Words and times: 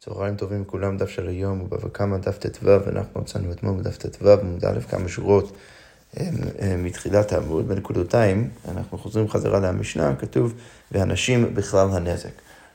צהריים 0.00 0.36
טובים 0.36 0.62
לכולם, 0.62 0.96
דף 0.96 1.08
של 1.08 1.28
היום 1.28 1.58
הוא 1.58 1.68
בבא 1.68 1.88
קמא 1.92 2.16
דף 2.16 2.38
ט"ו, 2.38 2.66
ואנחנו 2.66 3.20
מצאנו 3.20 3.52
אתמול 3.52 3.80
בדף 3.80 3.96
ט"ו, 3.96 4.30
עמוד 4.30 4.64
א', 4.64 4.80
כמה 4.80 5.08
שורות 5.08 5.56
מתחילת 6.78 7.32
העמוד, 7.32 7.68
בנקודותיים, 7.68 8.50
אנחנו 8.68 8.98
חוזרים 8.98 9.28
חזרה 9.28 9.60
למשנה, 9.60 10.16
כתוב, 10.16 10.54
ואנשים 10.92 11.54
בכלל 11.54 11.88
הנזק. 11.92 12.30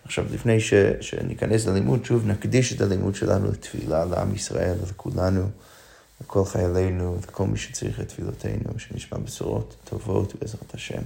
עכשיו, 0.06 0.26
לפני 0.32 0.60
ש, 0.60 0.74
שניכנס 1.02 1.66
ללימוד, 1.66 2.06
שוב 2.06 2.28
נקדיש 2.28 2.74
את 2.74 2.82
הלימוד 2.82 3.16
שלנו 3.16 3.52
לתפילה 3.52 4.06
לעם 4.06 4.36
ישראל 4.36 4.76
ולכולנו, 4.82 5.44
לכל 6.22 6.46
חיילינו 6.46 7.18
וכל 7.22 7.46
מי 7.46 7.58
שצריך 7.58 8.00
את 8.00 8.08
תפילותינו, 8.08 8.70
שנשמע 8.78 9.18
בשורות 9.18 9.76
טובות 9.84 10.34
בעזרת 10.36 10.74
השם. 10.74 11.02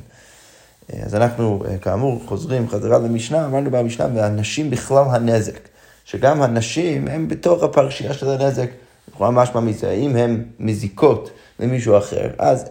אז 0.90 1.16
אנחנו, 1.16 1.64
כאמור, 1.82 2.24
חוזרים 2.26 2.70
חזרה 2.70 3.00
למשנה, 3.00 3.46
אמרנו 3.46 3.72
במשנה, 3.72 4.08
ואנשים 4.16 4.70
בכלל 4.70 5.04
הנזק. 5.10 5.75
שגם 6.06 6.42
הנשים 6.42 7.08
הן 7.08 7.28
בתוך 7.28 7.64
הפרשייה 7.64 8.14
של 8.14 8.30
הנזק. 8.30 8.70
לכאורה 9.10 9.32
משמע 9.32 9.62
מזה, 9.62 9.92
אם 9.92 10.16
הן 10.16 10.44
מזיקות 10.60 11.30
למישהו 11.60 11.98
אחר, 11.98 12.28
אז 12.38 12.66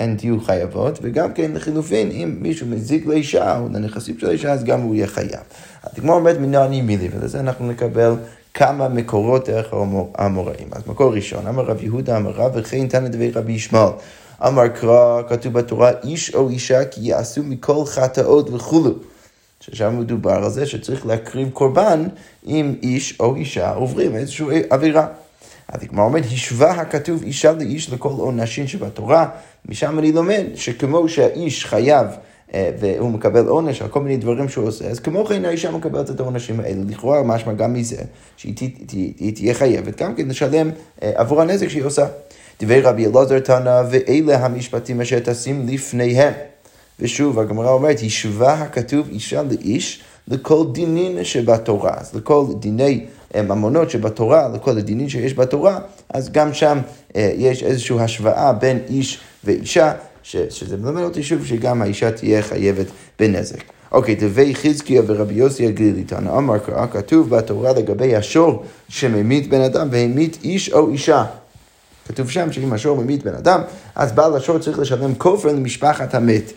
הן 0.00 0.16
תהיו 0.16 0.40
חייבות, 0.40 0.98
וגם 1.02 1.32
כן 1.32 1.52
לחילופין, 1.54 2.10
אם 2.10 2.36
מישהו 2.40 2.66
מזיק 2.66 3.06
לאישה 3.06 3.58
או 3.58 3.68
לנכסים 3.68 4.18
של 4.18 4.26
האישה, 4.26 4.52
אז 4.52 4.64
גם 4.64 4.80
הוא 4.80 4.94
יהיה 4.94 5.06
חייב. 5.06 5.40
התגמור 5.84 6.14
עומד 6.14 6.38
מנעני 6.38 6.82
מילי, 6.82 7.08
ולזה 7.12 7.40
אנחנו 7.40 7.70
נקבל 7.70 8.14
כמה 8.54 8.88
מקורות 8.88 9.48
דרך 9.48 9.74
האמוראים. 10.14 10.68
אז 10.72 10.82
מקור 10.86 11.14
ראשון, 11.14 11.46
אמר 11.46 11.64
רב 11.64 11.82
יהודה 11.82 12.16
אמר 12.16 12.30
רב, 12.30 12.52
וכן 12.54 12.88
תנא 12.88 13.08
דבי 13.08 13.30
רבי 13.30 13.52
ישמעאל. 13.52 13.92
אמר 14.46 14.68
קרא, 14.68 15.22
כתוב 15.28 15.52
בתורה, 15.52 15.90
איש 16.04 16.34
או 16.34 16.48
אישה 16.48 16.84
כי 16.84 17.00
יעשו 17.00 17.42
מכל 17.42 17.84
חטאות 17.86 18.50
וכולו. 18.50 18.94
ששם 19.60 20.00
מדובר 20.00 20.44
על 20.44 20.50
זה 20.50 20.66
שצריך 20.66 21.06
להקריב 21.06 21.50
קורבן 21.50 22.08
אם 22.46 22.74
איש 22.82 23.20
או 23.20 23.34
אישה 23.34 23.70
עוברים 23.70 24.16
איזושהי 24.16 24.62
עבירה. 24.70 25.06
אז 25.68 25.82
הגמרא 25.82 26.04
אומרת, 26.04 26.24
השווה 26.24 26.70
הכתוב 26.70 27.22
אישה 27.22 27.52
לאיש 27.52 27.92
לכל 27.92 28.08
עונשין 28.08 28.66
שבתורה, 28.66 29.28
משם 29.68 29.98
אני 29.98 30.12
לומד 30.12 30.44
שכמו 30.54 31.08
שהאיש 31.08 31.64
חייב 31.66 32.06
אה, 32.54 32.70
והוא 32.80 33.10
מקבל 33.10 33.46
עונש 33.46 33.82
על 33.82 33.88
כל 33.88 34.00
מיני 34.00 34.16
דברים 34.16 34.48
שהוא 34.48 34.66
עושה, 34.68 34.86
אז 34.88 35.00
כמו 35.00 35.24
כן 35.24 35.44
האישה 35.44 35.70
מקבלת 35.70 36.10
את 36.10 36.20
העונשים 36.20 36.60
האלה. 36.60 36.82
לכאורה 36.88 37.22
משמע 37.22 37.52
גם 37.52 37.72
מזה 37.72 38.02
שהיא 38.36 39.34
תהיה 39.34 39.54
חייבת 39.54 40.02
גם 40.02 40.14
כן 40.14 40.28
לשלם 40.28 40.70
אה, 41.02 41.12
עבור 41.14 41.42
הנזק 41.42 41.68
שהיא 41.68 41.84
עושה. 41.84 42.06
דברי 42.60 42.80
רבי 42.80 43.06
אלעזר 43.06 43.38
תנא, 43.38 43.82
ואלה 43.90 44.44
המשפטים 44.44 45.00
אשר 45.00 45.18
תשים 45.18 45.66
לפניהם. 45.68 46.32
ושוב, 47.00 47.38
הגמרא 47.38 47.70
אומרת, 47.70 48.00
השווה 48.06 48.52
הכתוב 48.52 49.08
אישה 49.08 49.42
לאיש 49.42 50.02
לכל 50.28 50.64
דינין 50.72 51.24
שבתורה. 51.24 51.92
אז 51.96 52.14
לכל 52.14 52.44
דיני 52.58 53.06
אה, 53.34 53.42
ממונות 53.42 53.90
שבתורה, 53.90 54.48
לכל 54.54 54.78
הדינים 54.78 55.08
שיש 55.08 55.34
בתורה, 55.34 55.78
אז 56.10 56.32
גם 56.32 56.54
שם 56.54 56.78
אה, 57.16 57.32
יש 57.36 57.62
איזושהי 57.62 58.00
השוואה 58.00 58.52
בין 58.52 58.78
איש 58.88 59.18
ואישה, 59.44 59.92
ש, 60.22 60.36
שזה 60.36 60.76
מלמד 60.76 61.02
אותי 61.02 61.22
שוב 61.22 61.46
שגם 61.46 61.82
האישה 61.82 62.10
תהיה 62.10 62.42
חייבת 62.42 62.86
בנזק. 63.18 63.62
אוקיי, 63.92 64.14
דבי 64.14 64.54
חזקיה 64.54 65.02
ורבי 65.06 65.34
יוסי 65.34 65.66
הגלילי 65.66 66.04
תנא 66.04 66.28
אמר 66.28 66.58
קרא, 66.58 66.86
כתוב 66.86 67.30
בתורה 67.30 67.72
לגבי 67.72 68.16
השור 68.16 68.62
שממית 68.88 69.48
בן 69.48 69.60
אדם 69.60 69.88
והמית 69.90 70.38
איש 70.44 70.72
או 70.72 70.90
אישה. 70.90 71.24
כתוב 72.08 72.30
שם 72.30 72.52
שאם 72.52 72.72
השור 72.72 72.96
ממית 72.96 73.22
בן 73.22 73.34
אדם, 73.34 73.60
אז 73.94 74.12
בעל 74.12 74.36
השור 74.36 74.58
צריך 74.58 74.78
לשלם 74.78 75.14
כופר 75.14 75.48
למשפחת 75.52 76.14
המת. 76.14 76.52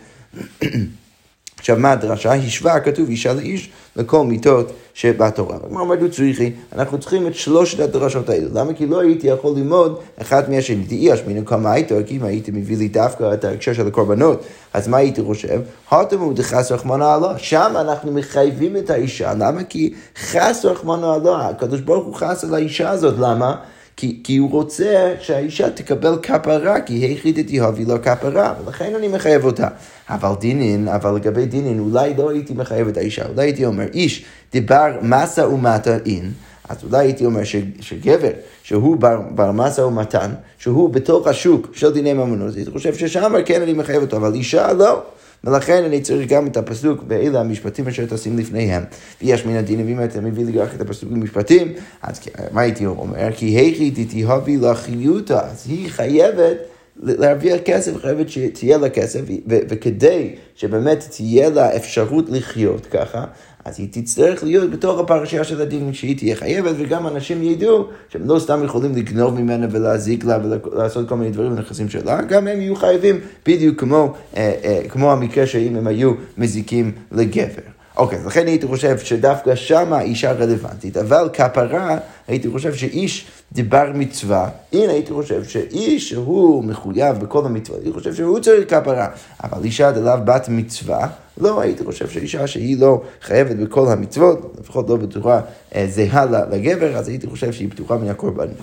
עכשיו, 1.61 1.77
מה 1.77 1.91
הדרשה? 1.91 2.33
השווה 2.33 2.79
כתוב 2.79 3.09
אישה 3.09 3.33
לאיש 3.33 3.69
לכל 3.95 4.25
מיתות 4.25 4.71
שבתורה. 4.93 5.57
מה 5.69 5.79
אומרת 5.79 6.11
צריכי? 6.11 6.51
אנחנו 6.75 6.99
צריכים 6.99 7.27
את 7.27 7.35
שלושת 7.35 7.79
הדרשות 7.79 8.29
האלו. 8.29 8.49
למה? 8.53 8.73
כי 8.73 8.85
לא 8.85 9.01
הייתי 9.01 9.27
יכול 9.27 9.57
ללמוד 9.57 9.99
אחד 10.21 10.49
מהשני. 10.49 10.85
תהי 10.85 11.13
אשמינו 11.13 11.45
כמה 11.45 11.71
היית, 11.71 11.91
כי 12.07 12.17
אם 12.17 12.23
הייתי 12.23 12.51
מביא 12.51 12.77
לי 12.77 12.87
דווקא 12.87 13.33
את 13.33 13.43
ההקשר 13.43 13.73
של 13.73 13.87
הקורבנות, 13.87 14.43
אז 14.73 14.87
מה 14.87 14.97
הייתי 14.97 15.21
חושב? 15.23 15.61
הותמו 15.89 16.33
דחס 16.33 16.71
רחמנא 16.71 17.03
עלה. 17.03 17.37
שם 17.37 17.73
אנחנו 17.75 18.11
מחייבים 18.11 18.77
את 18.77 18.89
האישה. 18.89 19.33
למה? 19.33 19.63
כי 19.63 19.93
חס 20.17 20.65
רחמנא 20.65 21.05
עלה. 21.05 21.49
הקדוש 21.49 21.81
ברוך 21.81 22.05
הוא 22.05 22.15
חס 22.15 22.43
על 22.43 22.53
האישה 22.53 22.89
הזאת. 22.89 23.15
למה? 23.19 23.55
כי, 23.95 24.19
כי 24.23 24.37
הוא 24.37 24.51
רוצה 24.51 25.13
שהאישה 25.21 25.69
תקבל 25.69 26.17
כפרה, 26.21 26.81
כי 26.81 26.93
היחיד 26.93 27.37
את 27.37 27.49
יהובי 27.49 27.85
לו 27.85 28.01
כפרה, 28.01 28.53
ולכן 28.65 28.95
אני 28.95 29.07
מחייב 29.07 29.45
אותה. 29.45 29.67
אבל 30.09 30.33
דינין, 30.39 30.87
אבל 30.87 31.15
לגבי 31.15 31.45
דינין, 31.45 31.79
אולי 31.79 32.13
לא 32.17 32.29
הייתי 32.29 32.53
מחייב 32.53 32.87
את 32.87 32.97
האישה, 32.97 33.25
אולי 33.27 33.41
הייתי 33.41 33.65
אומר, 33.65 33.85
איש 33.93 34.25
דיבר 34.51 34.97
מסה 35.01 35.47
ומטעין, 35.47 36.31
אז 36.69 36.77
אולי 36.83 36.97
הייתי 36.97 37.25
אומר 37.25 37.43
ש, 37.43 37.55
שגבר, 37.79 38.31
שהוא 38.63 38.97
בר, 38.97 39.21
בר 39.35 39.51
מסה 39.51 39.85
ומתן, 39.85 40.31
שהוא 40.57 40.89
בתוך 40.89 41.27
השוק 41.27 41.67
של 41.73 41.93
דיני 41.93 42.13
ממונות, 42.13 42.55
אני 42.55 42.65
חושב 42.73 42.95
ששם 42.95 43.33
כן 43.45 43.61
אני 43.61 43.73
מחייב 43.73 44.01
אותו, 44.01 44.17
אבל 44.17 44.33
אישה 44.33 44.73
לא. 44.73 45.01
ולכן 45.43 45.83
אני 45.83 46.01
צריך 46.01 46.29
גם 46.29 46.47
את 46.47 46.57
הפסוק 46.57 47.03
באלה 47.03 47.39
המשפטים 47.39 47.87
אשר 47.87 48.05
תשים 48.05 48.37
לפניהם. 48.37 48.83
ויש 49.21 49.45
מן 49.45 49.55
הדין, 49.55 49.85
ואם 49.85 50.03
אתה 50.03 50.21
מביא 50.21 50.45
לי 50.45 50.59
רק 50.59 50.69
את 50.75 50.81
הפסוק 50.81 51.09
במשפטים, 51.09 51.73
אז 52.01 52.19
מה 52.51 52.61
הייתי 52.61 52.85
אומר? 52.85 53.31
כי 53.35 53.45
היכי 53.45 53.91
תתהבי 53.91 54.57
לחיותה, 54.57 55.39
אז 55.39 55.65
היא 55.67 55.89
חייבת 55.89 56.57
להרוויח 57.03 57.59
כסף, 57.65 57.97
חייבת 57.97 58.29
שתהיה 58.29 58.77
לה 58.77 58.89
כסף, 58.89 59.21
וכדי 59.47 60.35
שבאמת 60.55 61.03
תהיה 61.09 61.49
לה 61.49 61.75
אפשרות 61.75 62.29
לחיות 62.29 62.85
ככה, 62.85 63.25
אז 63.65 63.79
היא 63.79 63.87
תצטרך 63.91 64.43
להיות 64.43 64.71
בתוך 64.71 64.99
הפרשייה 64.99 65.43
של 65.43 65.61
הדין 65.61 65.93
שהיא 65.93 66.17
תהיה 66.17 66.35
חייבת, 66.35 66.75
וגם 66.77 67.07
אנשים 67.07 67.43
ידעו 67.43 67.87
שהם 68.09 68.27
לא 68.27 68.39
סתם 68.39 68.63
יכולים 68.63 68.95
לגנוב 68.95 69.41
ממנה 69.41 69.67
ולהזיק 69.71 70.25
לה 70.25 70.37
ולעשות 70.43 71.09
כל 71.09 71.15
מיני 71.15 71.31
דברים 71.31 71.55
בנכסים 71.55 71.89
שלה, 71.89 72.21
גם 72.21 72.47
הם 72.47 72.61
יהיו 72.61 72.75
חייבים 72.75 73.19
בדיוק 73.45 73.79
כמו, 73.79 74.13
אה, 74.37 74.53
אה, 74.63 74.81
כמו 74.89 75.11
המקרה 75.11 75.47
שאם 75.47 75.75
הם 75.75 75.87
היו 75.87 76.13
מזיקים 76.37 76.91
לגבר. 77.11 77.80
אוקיי, 77.97 78.19
אז 78.19 78.25
לכן 78.25 78.47
הייתי 78.47 78.67
חושב 78.67 78.99
שדווקא 78.99 79.55
שמה 79.55 80.01
אישה 80.01 80.31
רלוונטית, 80.31 80.97
אבל 80.97 81.29
כפרה, 81.33 81.97
הייתי 82.27 82.49
חושב 82.49 82.73
שאיש 82.75 83.27
דיבר 83.51 83.91
מצווה, 83.93 84.49
הנה 84.73 84.91
הייתי 84.91 85.13
חושב 85.13 85.43
שאיש 85.43 86.09
שהוא 86.09 86.63
מחויב 86.63 87.17
בכל 87.19 87.45
המצוות, 87.45 87.77
הייתי 87.77 87.93
חושב 87.93 88.15
שהוא 88.15 88.39
צריך 88.39 88.69
כפרה, 88.69 89.07
אבל 89.43 89.63
אישה 89.63 89.91
דלאו 89.91 90.25
בת 90.25 90.49
מצווה, 90.49 91.07
לא 91.37 91.61
הייתי 91.61 91.83
חושב 91.83 92.09
שאישה 92.09 92.47
שהיא 92.47 92.79
לא 92.79 93.01
חייבת 93.21 93.55
בכל 93.55 93.87
המצוות, 93.87 94.55
לפחות 94.59 94.89
לא 94.89 94.95
בצורה 94.95 95.41
אה, 95.75 95.87
זהה 95.89 96.25
לגבר, 96.25 96.97
אז 96.97 97.07
הייתי 97.07 97.27
חושב 97.27 97.51
שהיא 97.51 97.69
פתוחה 97.71 97.97
מן 97.97 98.09
הקורבנות. 98.09 98.57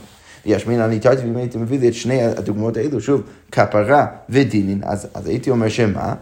יש 0.46 0.66
מין 0.66 0.80
אני 0.80 0.98
תרתי 0.98 1.22
ואם 1.22 1.36
הייתי 1.36 1.58
מביא 1.58 1.80
לי 1.80 1.88
את 1.88 1.94
שני 1.94 2.22
הדוגמאות 2.22 2.76
האלו, 2.76 3.00
שוב, 3.00 3.22
כפרה 3.52 4.06
ודינין, 4.28 4.80
אז, 4.84 5.08
אז 5.14 5.26
הייתי 5.26 5.50
אומר 5.50 5.68
שמה? 5.68 6.14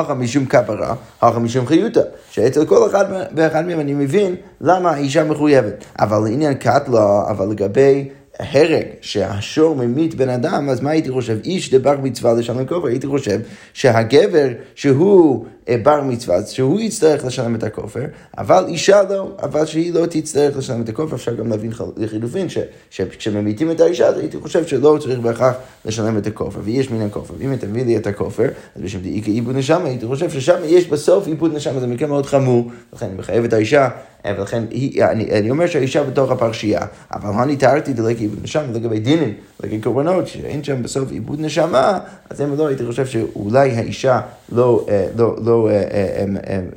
הכה 0.00 0.14
משום 0.14 0.46
כפרה, 0.46 0.94
הכה 1.22 1.38
משום 1.38 1.66
חיותה. 1.66 2.00
שאצל 2.30 2.64
כל 2.66 2.90
אחד 2.90 3.04
ואחד 3.36 3.66
מהם 3.66 3.80
אני 3.80 3.94
מבין 3.94 4.36
למה 4.60 4.90
האישה 4.90 5.24
מחויבת. 5.24 5.84
אבל 5.98 6.18
לעניין 6.24 6.54
קטלה, 6.54 7.22
אבל 7.30 7.48
לגבי 7.50 8.08
הרג 8.38 8.84
שהשור 9.00 9.76
ממית 9.76 10.14
בן 10.14 10.28
אדם, 10.28 10.68
אז 10.68 10.80
מה 10.80 10.90
הייתי 10.90 11.10
חושב? 11.10 11.38
איש 11.44 11.74
דבר 11.74 11.94
מצווה 12.02 12.32
לשלם 12.32 12.66
כופר, 12.66 12.86
הייתי 12.86 13.06
חושב 13.06 13.40
שהגבר 13.72 14.48
שהוא 14.74 15.46
בר 15.82 16.02
מצווה, 16.02 16.46
שהוא 16.46 16.80
יצטרך 16.80 17.24
לשלם 17.24 17.54
את 17.54 17.62
הכופר, 17.62 18.04
אבל 18.38 18.64
אישה 18.68 19.02
לא, 19.02 19.30
אבל 19.42 19.66
שהיא 19.66 19.94
לא 19.94 20.06
תצטרך 20.06 20.56
לשלם 20.56 20.82
את 20.82 20.88
הכופר, 20.88 21.16
אפשר 21.16 21.34
גם 21.34 21.48
להבין 21.48 21.72
לחילופין, 21.96 22.46
שכשממיתים 22.90 23.70
את 23.70 23.80
האישה, 23.80 24.06
אז 24.06 24.18
הייתי 24.18 24.36
חושב 24.40 24.66
שלא 24.66 24.98
צריך 25.00 25.18
בהכרח 25.18 25.54
לשלם 25.84 26.18
את 26.18 26.26
הכופר, 26.26 26.60
ויש 26.64 26.90
מן 26.90 27.06
הכופר, 27.06 27.34
ואם 27.38 27.52
אתה 27.52 27.66
מביא 27.66 27.84
לי 27.84 27.96
את 27.96 28.06
הכופר, 28.06 28.48
אז 28.76 28.82
בשביל 28.82 29.24
כאיבוד 29.24 29.56
נשמה, 29.56 29.84
הייתי 29.84 30.06
חושב 30.06 30.30
ששם 30.30 30.56
יש 30.64 30.86
בסוף 30.88 31.26
איבוד 31.26 31.54
נשמה, 31.54 31.80
זה 31.80 31.86
מקרה 31.86 32.08
מאוד 32.08 32.26
חמור, 32.26 32.70
לכן 32.92 33.06
אני 33.06 33.14
מחייב 33.14 33.44
את 33.44 33.52
האישה. 33.52 33.88
ולכן 34.26 34.64
היא, 34.70 35.04
אני, 35.04 35.30
אני 35.30 35.50
אומר 35.50 35.66
שהאישה 35.66 36.04
בתוך 36.04 36.30
הפרשייה, 36.30 36.80
אבל 37.12 37.42
אני 37.42 37.56
תיארתי 37.56 37.92
דלק 37.92 38.18
עיבוד 38.18 38.38
נשמה 38.42 38.62
לגבי 38.72 39.00
דינים, 39.00 39.34
לגבי 39.62 39.80
קורבנות, 39.80 40.28
שאין 40.28 40.64
שם 40.64 40.82
בסוף 40.82 41.10
עיבוד 41.10 41.40
נשמה, 41.40 41.98
אז 42.30 42.40
אם 42.40 42.56
לא 42.58 42.66
הייתי 42.66 42.86
חושב 42.86 43.06
שאולי 43.06 43.70
האישה 43.70 44.20
לא, 44.52 44.86
אה, 44.88 45.06
לא, 45.16 45.36
לא 45.44 45.68
אה, 45.70 46.24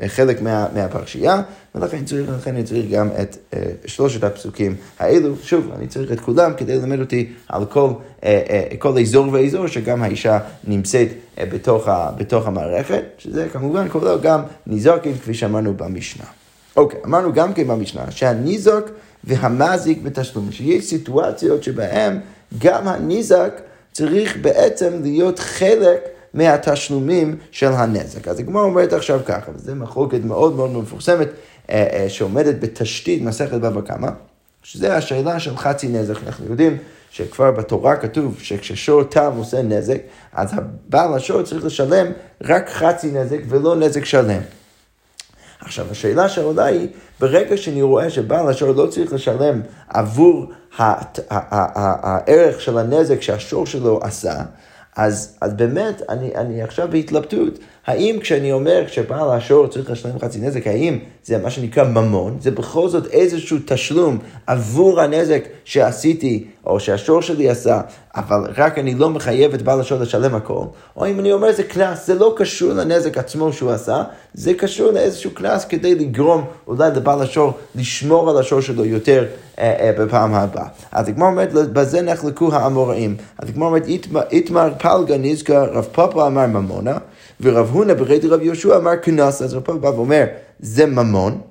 אה, 0.01 0.07
חלק 0.09 0.41
מה, 0.41 0.67
מהפרשייה, 0.75 1.41
ולכן 1.75 2.05
צריך, 2.05 2.29
לכן 2.29 2.55
אני 2.55 2.63
צריך 2.63 2.85
גם 2.91 3.09
את 3.21 3.55
שלושת 3.85 4.23
הפסוקים 4.23 4.75
האלו. 4.99 5.35
שוב, 5.43 5.71
אני 5.77 5.87
צריך 5.87 6.11
את 6.11 6.19
כולם 6.19 6.51
כדי 6.57 6.75
ללמד 6.77 6.99
אותי 6.99 7.29
על 7.49 7.65
כל, 7.65 7.89
כל 8.79 8.99
אזור 8.99 9.27
ואזור 9.31 9.67
שגם 9.67 10.03
האישה 10.03 10.39
נמצאת 10.67 11.07
בתוך, 11.39 11.87
בתוך 12.17 12.47
המערכת, 12.47 13.03
שזה 13.17 13.47
כמובן 13.53 13.87
כולל 13.89 14.17
גם 14.21 14.41
ניזוקים, 14.67 15.13
כפי 15.13 15.33
שאמרנו 15.33 15.73
במשנה. 15.73 16.25
אוקיי, 16.77 16.99
אמרנו 17.05 17.33
גם 17.33 17.53
כן 17.53 17.67
במשנה 17.67 18.11
שהניזוק 18.11 18.89
והמזיק 19.23 20.01
בתשלום, 20.01 20.51
שיש 20.51 20.85
סיטואציות 20.85 21.63
שבהן 21.63 22.19
גם 22.57 22.87
הניזק 22.87 23.61
צריך 23.91 24.37
בעצם 24.41 24.93
להיות 25.01 25.39
חלק 25.39 25.99
מהתשלומים 26.33 27.37
של 27.51 27.71
הנזק. 27.71 28.27
אז 28.27 28.39
הגמרא 28.39 28.63
אומרת 28.63 28.93
עכשיו 28.93 29.19
ככה, 29.25 29.51
וזו 29.55 29.75
מחלוקת 29.75 30.19
מאוד 30.23 30.55
מאוד 30.55 30.71
מפורסמת 30.71 31.27
שעומדת 32.07 32.55
בתשתית 32.59 33.21
מסכת 33.21 33.57
בבא 33.57 33.81
קמא, 33.81 34.09
שזה 34.63 34.95
השאלה 34.95 35.39
של 35.39 35.57
חצי 35.57 35.87
נזק. 35.87 36.15
אנחנו 36.27 36.45
יודעים 36.45 36.77
שכבר 37.11 37.51
בתורה 37.51 37.95
כתוב 37.95 38.39
שכששור 38.39 39.03
תם 39.03 39.31
עושה 39.37 39.61
נזק, 39.61 39.97
אז 40.33 40.53
הבעל 40.53 41.13
השור 41.13 41.43
צריך 41.43 41.65
לשלם 41.65 42.07
רק 42.43 42.69
חצי 42.69 43.11
נזק 43.11 43.39
ולא 43.49 43.75
נזק 43.75 44.05
שלם. 44.05 44.41
עכשיו, 45.61 45.85
השאלה 45.91 46.29
שעולה 46.29 46.65
היא, 46.65 46.87
ברגע 47.19 47.57
שאני 47.57 47.81
רואה 47.81 48.09
שבעל 48.09 48.49
השור 48.49 48.71
לא 48.71 48.87
צריך 48.87 49.13
לשלם 49.13 49.61
עבור 49.89 50.51
הערך 50.77 52.61
של 52.61 52.77
הנזק 52.77 53.21
שהשור 53.21 53.65
שלו 53.65 53.99
עשה, 54.03 54.41
אז, 54.95 55.37
אז 55.41 55.53
באמת, 55.53 56.01
אני, 56.09 56.35
אני 56.35 56.63
עכשיו 56.63 56.87
בהתלבטות. 56.91 57.59
האם 57.87 58.17
כשאני 58.21 58.51
אומר, 58.51 58.83
כשבעל 58.87 59.29
השור 59.29 59.67
צריך 59.67 59.91
לשלם 59.91 60.19
חצי 60.19 60.39
נזק, 60.39 60.67
האם 60.67 60.99
זה 61.23 61.37
מה 61.37 61.49
שנקרא 61.49 61.83
ממון, 61.83 62.37
זה 62.41 62.51
בכל 62.51 62.89
זאת 62.89 63.07
איזשהו 63.07 63.57
תשלום 63.65 64.17
עבור 64.47 65.01
הנזק 65.01 65.43
שעשיתי, 65.65 66.45
או 66.65 66.79
שהשור 66.79 67.21
שלי 67.21 67.49
עשה, 67.49 67.81
אבל 68.15 68.51
רק 68.57 68.77
אני 68.77 68.95
לא 68.95 69.09
מחייב 69.09 69.53
את 69.53 69.61
בעל 69.61 69.79
השור 69.79 69.99
לשלם 69.99 70.35
הכל, 70.35 70.63
או 70.97 71.07
אם 71.07 71.19
אני 71.19 71.31
אומר 71.31 71.51
זה 71.51 71.63
קנס, 71.63 72.07
זה 72.07 72.15
לא 72.15 72.33
קשור 72.37 72.73
לנזק 72.73 73.17
עצמו 73.17 73.53
שהוא 73.53 73.71
עשה, 73.71 74.03
זה 74.33 74.53
קשור 74.53 74.91
לאיזשהו 74.91 75.31
קנס 75.31 75.65
כדי 75.65 75.95
לגרום 75.95 76.45
אולי 76.67 76.89
לבעל 76.95 77.21
השור 77.21 77.53
לשמור 77.75 78.29
על 78.29 78.37
השור 78.37 78.61
שלו 78.61 78.85
יותר 78.85 79.25
אה, 79.59 79.75
אה, 79.79 79.91
בפעם 79.97 80.33
הבאה. 80.33 80.67
אז 80.91 81.07
הגמר 81.07 81.25
אומרת, 81.25 81.51
בזה 81.53 82.01
נחלקו 82.01 82.53
האמוראים. 82.53 83.15
אז 83.37 83.49
הגמר 83.49 83.65
אומרת, 83.65 83.87
איתמר 84.31 84.69
פלגה 84.79 85.17
נזכר, 85.17 85.63
רב 85.73 85.87
פאפה 85.91 86.27
אמר 86.27 86.45
ממונה. 86.45 86.97
ורב 87.41 87.69
הונא 87.69 87.93
ברי 87.93 88.19
רב 88.19 88.41
יהושע 88.41 88.77
אמר 88.77 88.95
קנס, 88.95 89.41
אז 89.41 89.53
רב 89.53 89.63
פאפה 89.63 89.77
בא 89.79 89.87
ואומר, 89.87 90.25
זה 90.59 90.85
ממון, 90.85 91.41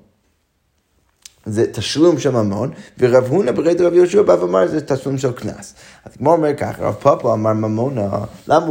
זה 1.47 1.73
תשלום 1.73 2.19
של 2.19 2.31
ממון, 2.31 2.71
ורב 2.99 3.25
הונא 3.25 3.53
ברי 3.53 3.75
רב 3.75 3.95
יהושע 3.95 4.23
בא 4.23 4.33
ואמר, 4.33 4.69
זה 4.69 4.81
תשלום 4.81 5.19
של 5.19 5.33
קנס. 5.33 5.75
אז 6.05 6.17
כמו 6.17 6.33
אומר 6.33 6.57
ככה, 6.57 6.83
רב 6.83 6.95
פאפה 6.95 7.33
אמר 7.33 7.53
ממונה, 7.53 8.09
למה, 8.49 8.67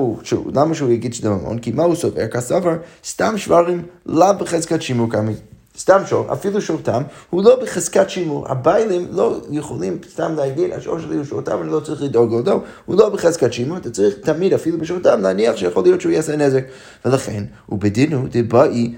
למה 0.54 0.76
שהוא 0.76 0.90
יגיד 0.90 1.14
שזה 1.14 1.30
ממון? 1.30 1.60
כי 1.60 1.72
מה 1.72 1.84
הוא 1.84 1.96
סובר? 1.96 2.28
כסבר, 2.28 2.76
סתם 3.06 3.38
שברים, 3.38 3.86
לאו 4.06 4.38
בחזקת 4.40 4.82
שימור. 4.82 5.08
סתם 5.78 6.02
שור, 6.06 6.34
אפילו 6.34 6.62
שור 6.62 6.80
תם, 6.84 7.02
הוא 7.30 7.44
לא 7.44 7.60
בחזקת 7.62 8.10
שימור. 8.10 8.52
הביילים 8.52 9.08
לא 9.12 9.38
יכולים 9.52 9.98
סתם 10.12 10.36
להגיד, 10.36 10.72
השור 10.72 11.00
שלי 11.00 11.16
הוא 11.16 11.24
שור 11.26 11.42
תם, 11.42 11.62
אני 11.62 11.72
לא 11.72 11.80
צריך 11.80 12.02
לדאוג 12.02 12.32
לו, 12.32 12.42
לא, 12.46 12.62
הוא 12.86 12.96
לא 12.96 13.10
בחזקת 13.10 13.54
שימור, 13.54 13.78
אתה 13.78 13.90
צריך 13.90 14.16
תמיד, 14.22 14.54
אפילו 14.54 14.78
בשור 14.78 15.00
תם, 15.00 15.22
להניח 15.22 15.56
שיכול 15.56 15.84
להיות 15.84 16.02
שהוא 16.02 16.12
יעשה 16.12 16.36
נזק. 16.36 16.64
ולכן, 17.06 17.44
דבאי, 18.32 18.94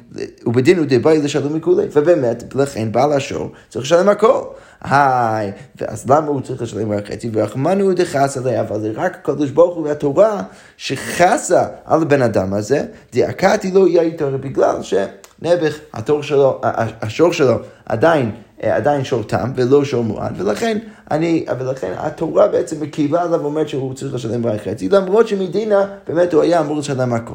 ובדינו 0.45 0.83
דבאי 0.87 1.21
לשלום 1.21 1.53
מכולי. 1.53 1.87
ובאמת, 1.93 2.55
לכן 2.55 2.91
בעל 2.91 3.13
השור 3.13 3.51
צריך 3.69 3.85
לשלם 3.85 4.09
הכל. 4.09 4.41
היי, 4.81 5.51
ואז 5.81 6.09
למה 6.09 6.27
הוא 6.27 6.41
צריך 6.41 6.61
לשלם 6.61 6.91
רק 6.91 7.11
חצי? 7.11 7.29
ורחמנו 7.33 7.93
דחס 7.93 8.37
עליה, 8.37 8.61
אבל 8.61 8.81
זה 8.81 8.91
רק 8.95 9.15
הקדוש 9.15 9.49
ברוך 9.49 9.75
הוא 9.75 9.87
והתורה 9.87 10.43
שחסה 10.77 11.63
על 11.85 12.01
הבן 12.01 12.21
אדם 12.21 12.53
הזה, 12.53 12.85
דאקתי 13.13 13.71
לא 13.71 13.87
יהיה 13.87 14.01
איתו, 14.01 14.31
בגלל 14.41 14.83
ש... 14.83 14.93
נעבך, 15.41 15.79
התור 15.93 16.23
שלו, 16.23 16.61
השור 17.01 17.33
שלו 17.33 17.55
עדיין, 17.85 18.31
אה, 18.63 18.75
עדיין 18.75 19.03
שור 19.03 19.23
תם 19.23 19.51
ולא 19.55 19.85
שור 19.85 20.03
מועד, 20.03 20.41
ולכן, 20.41 20.77
אני, 21.11 21.45
ולכן 21.59 21.93
התורה 21.97 22.47
בעצם 22.47 22.81
מקיבה 22.83 23.21
עליו 23.21 23.41
ואומרת 23.41 23.69
שהוא 23.69 23.93
צריך 23.93 24.13
לשלם 24.13 24.45
רק 24.45 24.61
חצי, 24.61 24.89
למרות 24.89 25.27
שמדינה 25.27 25.85
באמת 26.07 26.33
הוא 26.33 26.41
היה 26.41 26.59
אמור 26.59 26.77
לשלם 26.77 27.13
הכל. 27.13 27.33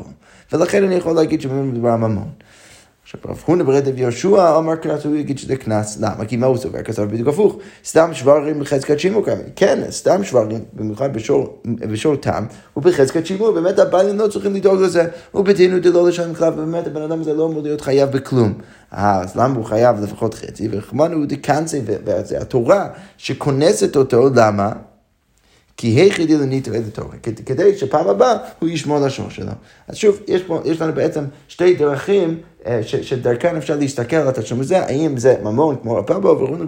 ולכן 0.52 0.85
אני 0.85 0.94
יכול 0.94 1.12
להגיד 1.12 1.41
שבאמת 1.41 1.73
מדובר 1.73 1.88
על 1.88 1.97
ממון. 1.97 2.29
עכשיו 3.15 3.31
רב 3.31 3.43
הונא 3.47 3.65
ברד 3.65 3.99
יהושע 3.99 4.59
אמר 4.59 4.77
קנס, 4.77 5.05
הוא 5.05 5.17
יגיד 5.17 5.39
שזה 5.39 5.57
קנס, 5.57 5.99
למה? 6.01 6.25
כי 6.25 6.37
מה 6.37 6.47
הוא 6.47 6.57
סובר? 6.57 6.83
כסף 6.83 7.03
בדיוק 7.03 7.29
הפוך, 7.29 7.57
סתם 7.85 8.11
שברים 8.15 8.61
בחזקת 8.61 9.01
שימור 9.01 9.25
כאלה. 9.25 9.43
כן, 9.57 9.81
סתם 9.91 10.25
שברים, 10.25 10.61
במיוחד 10.73 11.12
בשור, 11.93 12.17
תם, 12.21 12.45
הוא 12.75 12.85
בחזקת 12.85 13.27
שימור, 13.27 13.51
באמת 13.51 13.79
הבעלים 13.79 14.19
לא 14.19 14.29
צריכים 14.29 14.55
לדאוג 14.55 14.81
לזה, 14.81 15.05
הוא 15.31 15.45
בדין 15.45 15.73
הוא 15.73 15.81
דלא 15.81 16.09
לשלם 16.09 16.35
חלב, 16.35 16.53
ובאמת 16.57 16.87
הבן 16.87 17.03
אדם 17.03 17.21
הזה 17.21 17.35
לא 17.35 17.47
אמור 17.47 17.62
להיות 17.62 17.81
חייב 17.81 18.11
בכלום. 18.11 18.53
אה, 18.95 19.21
אז 19.21 19.37
למה 19.37 19.56
הוא 19.56 19.65
חייב 19.65 20.01
לפחות 20.03 20.35
חצי? 20.35 20.69
ורחמנו 20.71 21.17
הוא 21.17 21.27
דקנסי, 21.27 21.81
וזה 21.87 22.41
התורה 22.41 22.89
שכונסת 23.17 23.97
אותו, 23.97 24.29
למה? 24.35 24.73
כי 25.81 25.88
היחידי 25.88 26.37
לניטו 26.38 26.73
איזה 26.73 26.91
תורה, 26.91 27.17
כדי 27.47 27.79
שפעם 27.79 28.09
הבאה 28.09 28.35
הוא 28.59 28.69
ישמור 28.69 28.97
על 28.97 29.05
השור 29.05 29.31
שלו. 29.31 29.53
אז 29.88 29.97
שוב, 29.97 30.21
יש, 30.29 30.43
פה, 30.43 30.61
יש 30.65 30.81
לנו 30.81 30.93
בעצם 30.93 31.25
שתי 31.49 31.75
דרכים 31.75 32.38
אה, 32.67 32.81
שדרכן 32.82 33.56
אפשר 33.56 33.77
להסתכל 33.77 34.17
על 34.17 34.29
התשלום 34.29 34.61
הזה, 34.61 34.87
האם 34.87 35.17
זה 35.17 35.35
ממון 35.43 35.77
כמו 35.82 35.99
הפאבו 35.99 36.29
ורונו 36.29 36.67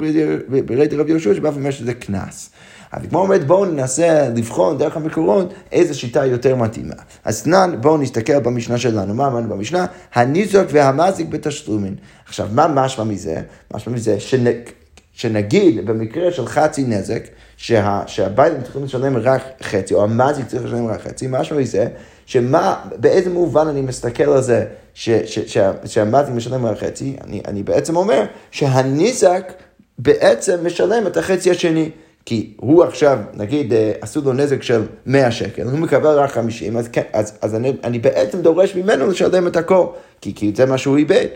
ברי 0.66 0.88
רבי 0.96 1.10
יהושע 1.10 1.34
שבא 1.34 1.48
ואומר 1.48 1.70
שזה 1.70 1.94
קנס. 1.94 2.50
אז 2.92 3.02
כמו 3.10 3.18
אומרת 3.18 3.46
בואו 3.46 3.64
ננסה 3.64 4.28
לבחון 4.36 4.78
דרך 4.78 4.96
המקורות 4.96 5.54
איזה 5.72 5.94
שיטה 5.94 6.26
יותר 6.26 6.56
מתאימה. 6.56 6.94
אז 7.24 7.42
תנן 7.42 7.74
בואו 7.80 7.98
נסתכל 7.98 8.38
במשנה 8.38 8.78
שלנו, 8.78 9.14
מה 9.14 9.26
אמרנו 9.26 9.48
במשנה? 9.48 9.86
הניזוק 10.14 10.66
והמזיק 10.70 11.28
בתשלומים. 11.28 11.94
עכשיו 12.26 12.48
מה 12.52 12.68
משמע 12.68 13.04
מזה? 13.04 13.42
משמע 13.74 13.92
מזה 13.92 14.16
שנגיד 15.12 15.86
במקרה 15.86 16.32
של 16.32 16.46
חצי 16.46 16.84
נזק, 16.84 17.22
שה, 17.62 18.02
שהבית 18.06 18.52
צריכים 18.62 18.84
לשלם 18.84 19.16
רק 19.16 19.42
חצי, 19.62 19.94
או 19.94 20.02
המזיק 20.02 20.46
צריך 20.46 20.64
לשלם 20.64 20.86
רק 20.86 21.00
חצי, 21.00 21.26
משמע 21.30 21.58
מזה, 21.58 21.86
שמה, 22.26 22.84
באיזה 22.96 23.30
מובן 23.30 23.68
אני 23.68 23.80
מסתכל 23.80 24.22
על 24.22 24.42
זה 24.42 24.64
שהמזיק 24.94 26.34
משלם 26.34 26.66
רק 26.66 26.78
חצי, 26.78 27.16
אני, 27.24 27.42
אני 27.48 27.62
בעצם 27.62 27.96
אומר 27.96 28.24
שהניזק 28.50 29.52
בעצם 29.98 30.66
משלם 30.66 31.06
את 31.06 31.16
החצי 31.16 31.50
השני. 31.50 31.90
כי 32.24 32.54
הוא 32.56 32.84
עכשיו, 32.84 33.18
נגיד, 33.34 33.72
אה, 33.72 33.92
עשו 34.00 34.20
לו 34.20 34.32
נזק 34.32 34.62
של 34.62 34.82
100 35.06 35.30
שקל, 35.30 35.62
הוא 35.62 35.78
מקבל 35.78 36.18
רק 36.18 36.30
50, 36.30 36.76
אז, 36.76 36.88
כן, 36.88 37.02
אז, 37.12 37.38
אז 37.42 37.54
אני, 37.54 37.72
אני 37.84 37.98
בעצם 37.98 38.42
דורש 38.42 38.74
ממנו 38.74 39.06
לשלם 39.06 39.46
את 39.46 39.56
הכל, 39.56 39.86
כי, 40.20 40.34
כי 40.34 40.52
זה 40.56 40.66
מה 40.66 40.78
שהוא 40.78 40.96
איבד. 40.96 41.26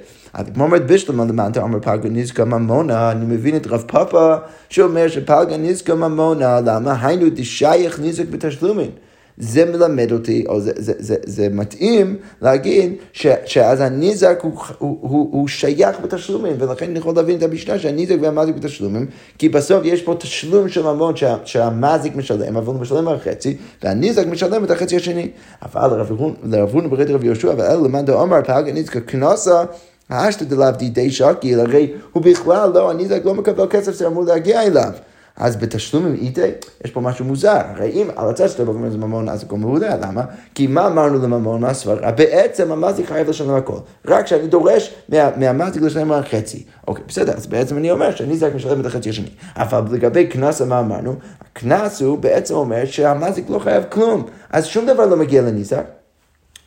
כמו 0.55 0.65
אומרת 0.65 0.87
בשלמה 0.87 1.25
למטה, 1.25 1.63
אומר 1.63 1.81
פלגה 1.81 2.09
נזקה 2.09 2.45
ממונה, 2.45 3.11
אני 3.11 3.25
מבין 3.27 3.57
את 3.57 3.67
רב 3.67 3.85
פאפה 3.87 4.35
שאומר 4.69 5.09
שפלגה 5.09 5.57
נזקה 5.57 5.95
ממונה, 5.95 6.61
למה? 6.61 7.07
היינו 7.07 7.27
דשייך 7.35 8.01
נזק 8.01 8.25
בתשלומים. 8.31 8.91
זה 9.39 9.65
מלמד 9.65 10.13
אותי, 10.13 10.45
או 10.49 10.61
זה, 10.61 10.73
זה, 10.77 10.93
זה, 10.99 11.17
זה 11.25 11.49
מתאים 11.51 12.17
להגיד 12.43 12.93
ש, 13.13 13.27
שאז 13.45 13.81
הנזק 13.81 14.39
הוא, 14.43 14.53
הוא, 14.79 14.99
הוא, 15.01 15.29
הוא 15.33 15.49
שייך 15.49 16.01
בתשלומים, 16.01 16.57
ולכן 16.59 16.91
אני 16.91 16.99
יכול 16.99 17.15
להבין 17.17 17.39
את 17.39 17.43
המשנה 17.43 17.79
שהנזק 17.79 18.17
והמזיק 18.21 18.57
בתשלומים, 18.57 19.07
כי 19.39 19.49
בסוף 19.49 19.85
יש 19.85 20.03
פה 20.03 20.15
תשלום 20.19 20.69
של 20.69 20.83
ממון 20.83 21.17
שה, 21.17 21.37
שהמזיק 21.45 22.17
משלם, 22.17 22.57
אבל 22.57 22.67
הוא 22.67 22.81
משלם 22.81 23.09
על 23.09 23.19
חצי, 23.19 23.57
והנזק 23.83 24.27
משלם 24.27 24.65
את 24.65 24.71
החצי 24.71 24.97
השני. 24.97 25.31
אבל 25.63 25.99
לרב 26.45 26.71
הונא 26.73 26.89
ברד 26.89 27.11
רב 27.11 27.25
יהושע, 27.25 27.53
ואלה 27.57 27.75
למאן 27.75 28.05
דאמר 28.05 28.43
פלגה 28.43 28.73
נזקה 28.73 29.01
קנוסה 29.01 29.65
האשתא 30.11 30.45
דלאו 30.45 30.71
דידי 30.71 31.11
שקיל, 31.11 31.61
הרי 31.61 31.93
הוא 32.13 32.23
בכלל 32.23 32.71
לא, 32.75 32.91
הנזק 32.91 33.25
לא 33.25 33.35
מקבל 33.35 33.67
כסף 33.71 33.99
שאמור 33.99 34.25
להגיע 34.25 34.63
אליו. 34.63 34.93
אז 35.37 35.57
בתשלום 35.57 36.07
עם 36.07 36.15
איתי, 36.15 36.41
יש 36.85 36.91
פה 36.91 37.01
משהו 37.01 37.25
מוזר. 37.25 37.61
הרי 37.75 37.91
אם 37.91 38.09
על 38.17 38.29
הצד 38.29 38.49
שלו 38.49 38.73
אומר 38.73 38.91
זה 38.91 38.99
ממון 38.99 39.29
אז 39.29 39.43
הכל 39.43 39.57
מעולה, 39.57 39.97
למה? 39.97 40.23
כי 40.55 40.67
מה 40.67 40.87
אמרנו 40.87 41.19
לממון 41.19 41.65
הסברה? 41.65 42.11
בעצם 42.11 42.73
המזיק 42.73 43.07
חייב 43.07 43.29
לשלם 43.29 43.55
הכל. 43.55 43.79
רק 44.07 44.27
שאני 44.27 44.47
דורש 44.47 44.95
מה, 45.09 45.31
מהמזיק 45.37 45.83
לשלם 45.83 46.13
רק 46.13 46.29
חצי. 46.29 46.65
אוקיי, 46.89 47.05
בסדר, 47.09 47.33
אז 47.33 47.47
בעצם 47.47 47.77
אני 47.77 47.91
אומר 47.91 48.15
שהניזק 48.15 48.51
משלם 48.55 48.81
את 48.81 48.87
החצי 48.87 49.11
השני. 49.11 49.29
אבל 49.57 49.83
לגבי 49.91 50.27
קנס, 50.27 50.63
מה 50.63 50.81
אמרנו? 50.81 51.15
הקנס 51.41 52.03
הוא 52.03 52.19
בעצם 52.19 52.55
אומר 52.55 52.85
שהמזיק 52.85 53.51
לא 53.51 53.59
חייב 53.59 53.85
כלום. 53.89 54.27
אז 54.51 54.67
שום 54.67 54.87
דבר 54.87 55.07
לא 55.07 55.17
מגיע 55.17 55.43
לניזק. 55.43 55.96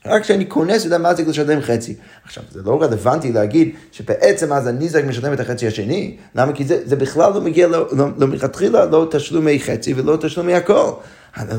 רק 0.10 0.22
כשאני 0.22 0.50
כונס 0.50 0.86
את 0.86 0.92
המזיק 0.92 1.28
לשלם 1.28 1.62
חצי. 1.62 1.96
עכשיו, 2.26 2.44
זה 2.52 2.62
לא 2.66 2.82
רלוונטי 2.82 3.32
להגיד 3.32 3.70
שבעצם 3.92 4.54
אז 4.54 4.68
הניזק 4.68 5.04
משלם 5.04 5.34
את 5.34 5.40
החצי 5.40 5.68
השני, 5.68 6.18
למה? 6.36 6.54
כי 6.54 6.66
זה, 6.66 6.80
זה 6.86 6.96
בכלל 6.96 7.34
לא 7.34 7.42
מגיע, 7.42 7.68
לו, 7.68 7.86
לא, 7.92 8.06
לא 8.18 8.28
מלכתחילה 8.28 8.86
לא 8.86 9.08
תשלומי 9.12 9.60
חצי 9.60 9.94
ולא 9.94 10.18
תשלומי 10.22 10.54
הכל. 10.54 10.92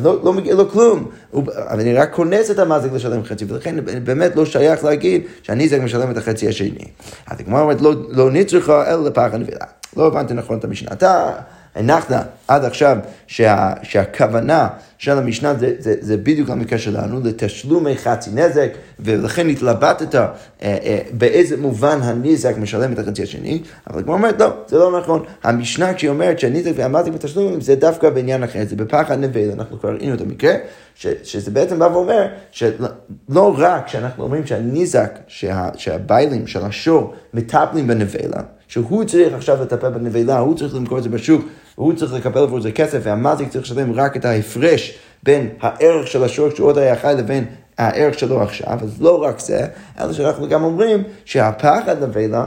לא, 0.03 0.25
לא 0.25 0.33
מגיע 0.33 0.55
לו 0.55 0.71
כלום, 0.71 1.11
אבל 1.33 1.81
אני 1.81 1.95
רק 1.95 2.15
כונס 2.15 2.51
את 2.51 2.59
המזיק 2.59 2.93
לשלם 2.93 3.25
חצי, 3.25 3.45
ולכן 3.49 3.77
באמת 4.05 4.37
לא 4.37 4.47
שייך 4.47 4.85
להגיד 4.85 5.23
שהניזק 5.43 5.81
משלם 5.81 6.11
את 6.11 6.17
החצי 6.17 6.49
השני. 6.49 6.85
אז 7.27 7.41
הגמרא 7.41 7.61
אומרת, 7.61 7.81
לא, 7.81 7.95
לא 8.09 8.31
נצרכה 8.31 8.91
אלא 8.91 9.05
לפח 9.05 9.29
הנבילה. 9.33 9.65
לא 9.97 10.07
הבנתי 10.07 10.35
נכון 10.35 10.59
את 10.59 10.65
המשנה. 10.65 10.89
אתה... 10.93 11.33
הנחת 11.75 12.27
עד 12.49 12.65
עכשיו 12.65 12.97
שה, 13.27 13.73
שהכוונה 13.83 14.69
של 14.99 15.19
המשנה 15.19 15.55
זה, 15.55 15.75
זה, 15.79 15.95
זה 16.01 16.17
בדיוק 16.17 16.49
למקרה 16.49 16.79
שלנו, 16.79 17.21
לתשלומי 17.25 17.97
חצי 17.97 18.31
נזק, 18.35 18.71
ולכן 19.01 19.49
התלבטת 19.49 20.15
אה, 20.15 20.27
אה, 20.63 20.99
באיזה 21.13 21.57
מובן 21.57 21.99
הנזק 22.03 22.55
משלם 22.59 22.93
את 22.93 22.99
החצי 22.99 23.23
השני, 23.23 23.63
אבל 23.91 24.03
כמו 24.03 24.13
אומרת, 24.13 24.41
לא, 24.41 24.53
זה 24.67 24.79
לא 24.79 25.01
נכון. 25.01 25.25
המשנה 25.43 25.95
כשהיא 25.95 26.11
אומרת 26.11 26.39
שהנזק 26.39 26.73
והמזיק 26.75 27.15
בתשלומים 27.15 27.61
זה 27.61 27.75
דווקא 27.75 28.11
בעניין 28.11 28.43
אחר, 28.43 28.63
זה 28.69 28.77
בפחד 28.77 29.19
נבל, 29.19 29.51
אנחנו 29.51 29.81
כבר 29.81 29.95
ראינו 29.95 30.15
את 30.15 30.21
המקרה, 30.21 30.55
ש, 30.95 31.07
שזה 31.23 31.51
בעצם 31.51 31.79
בא 31.79 31.85
ואומר 31.85 32.27
שלא 32.51 33.55
רק 33.59 33.89
שאנחנו 33.89 34.25
אומרים 34.25 34.47
שהנזק, 34.47 35.19
שה, 35.27 35.69
שהביילים 35.77 36.47
של 36.47 36.65
השור 36.65 37.15
מטפלים 37.35 37.87
בנבלה, 37.87 38.43
שהוא 38.71 39.05
צריך 39.05 39.35
עכשיו 39.35 39.63
לטפל 39.63 39.89
בנבלה, 39.89 40.39
הוא 40.39 40.57
צריך 40.57 40.75
למכור 40.75 40.99
את 40.99 41.03
זה 41.03 41.09
בשוק, 41.09 41.45
הוא 41.75 41.93
צריך 41.93 42.15
לקבל 42.15 42.43
עבור 42.43 42.61
זה 42.61 42.73
כסף, 42.73 43.01
והמזיק 43.03 43.49
צריך 43.49 43.65
לשלם 43.65 43.93
רק 43.93 44.17
את 44.17 44.25
ההפרש 44.25 44.99
בין 45.23 45.49
הערך 45.61 46.07
של 46.07 46.25
השור 46.25 46.51
שהוא 46.51 46.69
עוד 46.69 46.79
היה 46.79 46.97
חי 46.97 47.15
לבין 47.19 47.45
הערך 47.79 48.19
שלו 48.19 48.43
עכשיו, 48.43 48.79
אז 48.83 49.03
לא 49.03 49.23
רק 49.23 49.39
זה, 49.41 49.67
אלא 50.01 50.13
שאנחנו 50.13 50.49
גם 50.49 50.65
אומרים 50.65 51.03
שהפחד 51.25 52.03
נבלה, 52.03 52.47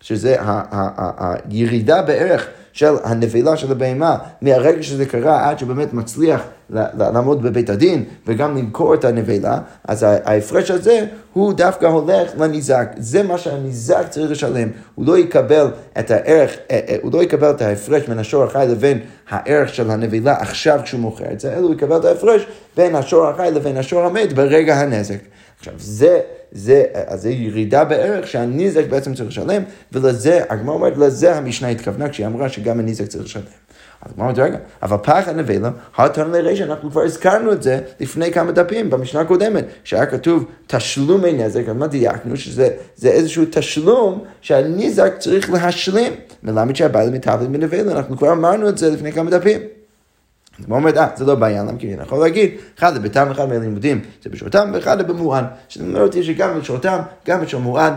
שזה 0.00 0.36
הירידה 0.40 2.02
בערך 2.02 2.46
של 2.76 2.94
הנבלה 3.04 3.56
של 3.56 3.72
הבהמה, 3.72 4.16
מהרגע 4.42 4.82
שזה 4.82 5.06
קרה 5.06 5.48
עד 5.48 5.58
שבאמת 5.58 5.92
מצליח 5.92 6.42
לעמוד 6.70 7.42
בבית 7.42 7.70
הדין 7.70 8.04
וגם 8.26 8.56
למכור 8.56 8.94
את 8.94 9.04
הנבלה, 9.04 9.58
אז 9.88 10.02
ההפרש 10.24 10.70
הזה 10.70 11.06
הוא 11.32 11.52
דווקא 11.52 11.86
הולך 11.86 12.30
לניזק. 12.38 12.88
זה 12.96 13.22
מה 13.22 13.38
שהניזק 13.38 14.04
צריך 14.10 14.30
לשלם. 14.30 14.68
הוא 14.94 15.06
לא 15.06 15.18
יקבל 15.18 15.66
את 15.98 16.10
הערך, 16.10 16.56
אה, 16.70 16.80
אה, 16.88 16.96
הוא 17.02 17.12
לא 17.12 17.22
יקבל 17.22 17.50
את 17.50 17.62
ההפרש 17.62 18.02
בין 18.08 18.18
השור 18.18 18.44
החי 18.44 18.66
לבין 18.68 19.00
הערך 19.28 19.74
של 19.74 19.90
הנבלה 19.90 20.36
עכשיו 20.40 20.80
כשהוא 20.84 21.00
מוכר 21.00 21.32
את 21.32 21.40
זה, 21.40 21.52
אלא 21.52 21.66
הוא 21.66 21.74
יקבל 21.74 21.96
את 21.96 22.04
ההפרש 22.04 22.46
בין 22.76 22.94
השור 22.94 23.26
החי 23.26 23.50
לבין 23.54 23.76
השור 23.76 24.02
המת 24.02 24.32
ברגע 24.32 24.74
הנזק. 24.74 25.18
עכשיו, 25.58 25.74
זה, 25.78 26.20
זה, 26.56 26.84
אז 27.06 27.22
זה 27.22 27.30
ירידה 27.30 27.84
בערך 27.84 28.26
שהניזק 28.26 28.86
בעצם 28.88 29.14
צריך 29.14 29.28
לשלם, 29.28 29.62
ולזה, 29.92 30.40
הגמרא 30.48 30.74
אומרת, 30.74 30.96
לזה 30.96 31.36
המשנה 31.36 31.68
התכוונה 31.68 32.08
כשהיא 32.08 32.26
אמרה 32.26 32.48
שגם 32.48 32.80
הניזק 32.80 33.06
צריך 33.06 33.24
לשלם. 33.24 33.42
אז 34.02 34.12
הגמרא 34.12 34.26
אומרת, 34.26 34.38
רגע, 34.38 34.58
אבל 34.82 34.96
פח 35.02 35.28
הנבלה, 35.28 35.70
התנא 35.96 36.36
לרישא, 36.36 36.64
אנחנו 36.64 36.90
כבר 36.90 37.02
הזכרנו 37.02 37.52
את 37.52 37.62
זה 37.62 37.80
לפני 38.00 38.32
כמה 38.32 38.52
דפים, 38.52 38.90
במשנה 38.90 39.20
הקודמת, 39.20 39.64
שהיה 39.84 40.06
כתוב 40.06 40.44
תשלומי 40.66 41.32
נזק, 41.32 41.68
אז 41.68 41.76
מה 41.76 41.86
דייקנו? 41.86 42.36
שזה 42.36 42.68
איזשהו 43.04 43.44
תשלום 43.50 44.24
שהניזק 44.40 45.12
צריך 45.18 45.50
להשלים. 45.50 46.12
מלמד 46.42 46.76
שהבעל 46.76 47.10
מתאבד 47.10 47.48
מנבלה, 47.48 47.92
אנחנו 47.92 48.16
כבר 48.16 48.32
אמרנו 48.32 48.68
את 48.68 48.78
זה 48.78 48.90
לפני 48.90 49.12
כמה 49.12 49.30
דפים. 49.30 49.75
אז 50.58 50.64
הוא 50.68 50.76
אומר, 50.76 50.98
אה, 50.98 51.08
זה 51.16 51.24
לא 51.24 51.34
בעיה, 51.34 51.62
למה 51.62 51.78
כי 51.78 51.94
אני 51.94 52.02
יכול 52.02 52.18
להגיד, 52.18 52.50
אחד 52.78 52.94
זה 52.94 53.00
בתם 53.00 53.26
ואחד 53.28 53.48
מהלימודים 53.48 54.00
זה 54.24 54.30
בשורתם, 54.30 54.70
ואחד 54.74 54.98
זה 54.98 55.04
במוען. 55.04 55.44
שזה 55.68 55.84
אומר 55.84 56.02
אותי 56.02 56.22
שגם 56.22 56.60
בשורתם, 56.60 56.98
גם 57.26 57.40
בשור 57.40 57.60
מוען, 57.60 57.92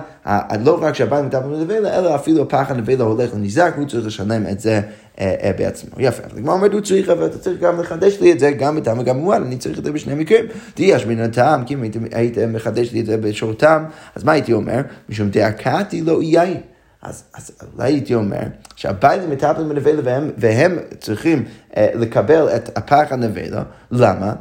לא 0.66 0.80
רק 0.82 0.96
שהבעל 0.96 1.25
מתאבד 1.25 1.46
מנבלה, 1.46 2.00
אלא 2.00 2.16
אפילו 2.16 2.42
הפח 2.42 2.66
הנבלה 2.70 3.04
הולך 3.04 3.34
לניזק, 3.34 3.74
הוא 3.78 3.88
צריך 3.88 4.06
לשלם 4.06 4.48
את 4.51 4.60
זה 4.60 4.82
אה, 5.20 5.36
אה, 5.44 5.51
בעצמו. 5.58 5.89
יפה, 5.98 6.24
אבל 6.24 6.38
הגמרא 6.38 6.54
אומרת, 6.54 6.74
הוא 6.74 6.82
צריך, 6.82 7.10
אבל 7.10 7.25
אתה 7.25 7.38
צריך 7.38 7.60
גם 7.62 7.80
לחדש 7.80 8.18
לי 8.22 8.32
את 8.32 8.39
זה, 8.39 8.51
גם 8.51 8.75
בטעם 8.75 9.00
וגם 9.00 9.18
במוען, 9.18 9.44
אני 9.44 9.58
צריך 9.58 9.80
את 9.80 9.84
זה 9.84 9.92
בשני 9.92 10.16
מקרים. 10.16 10.46
תהיה 10.74 10.98
מן 11.08 11.20
הטעם, 11.20 11.63
כי 11.66 11.74
אם 11.74 11.84
הייתם 12.12 12.54
מחדש 12.54 12.92
לי 12.92 13.00
את 13.00 13.06
זה 13.06 13.18
בשורתם, 13.18 13.84
אז 14.16 14.24
מה 14.24 14.32
הייתי 14.32 14.54
אומר? 14.54 14.82
משום 15.10 15.30
דאקתי 15.30 16.01
לא 16.01 16.24
יין. 16.24 16.58
אז, 17.01 17.24
אז 17.34 17.51
אולי 17.75 17.91
הייתי 17.91 18.15
אומר 18.15 18.41
שהביילים 18.75 19.29
מטפלים 19.29 19.70
בנבלה 19.70 20.01
והם, 20.03 20.32
והם 20.38 20.77
צריכים 21.00 21.46
אה, 21.77 21.89
לקבל 21.96 22.50
את 22.56 22.77
הפח 22.77 23.08
הנבלה, 23.10 23.63
למה? 23.91 24.34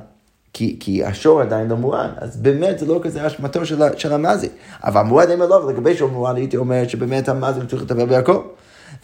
כי, 0.53 0.77
כי 0.81 1.05
השור 1.05 1.41
עדיין 1.41 1.69
לא 1.69 1.77
מוען, 1.77 2.11
אז 2.17 2.37
באמת 2.37 2.79
זה 2.79 2.87
לא 2.87 3.01
כזה 3.03 3.27
אשמתו 3.27 3.67
של, 3.67 3.83
של 3.97 4.13
המזיק. 4.13 4.53
אבל 4.85 5.03
מוען 5.03 5.31
אין 5.31 5.39
לו, 5.39 5.67
ולגבי 5.67 5.97
שור 5.97 6.11
מוען 6.11 6.37
הייתי 6.37 6.57
אומר 6.57 6.89
שבאמת 6.89 7.29
המזיק 7.29 7.65
צריך 7.69 7.83
לטפל 7.83 8.07
בהכל. 8.07 8.43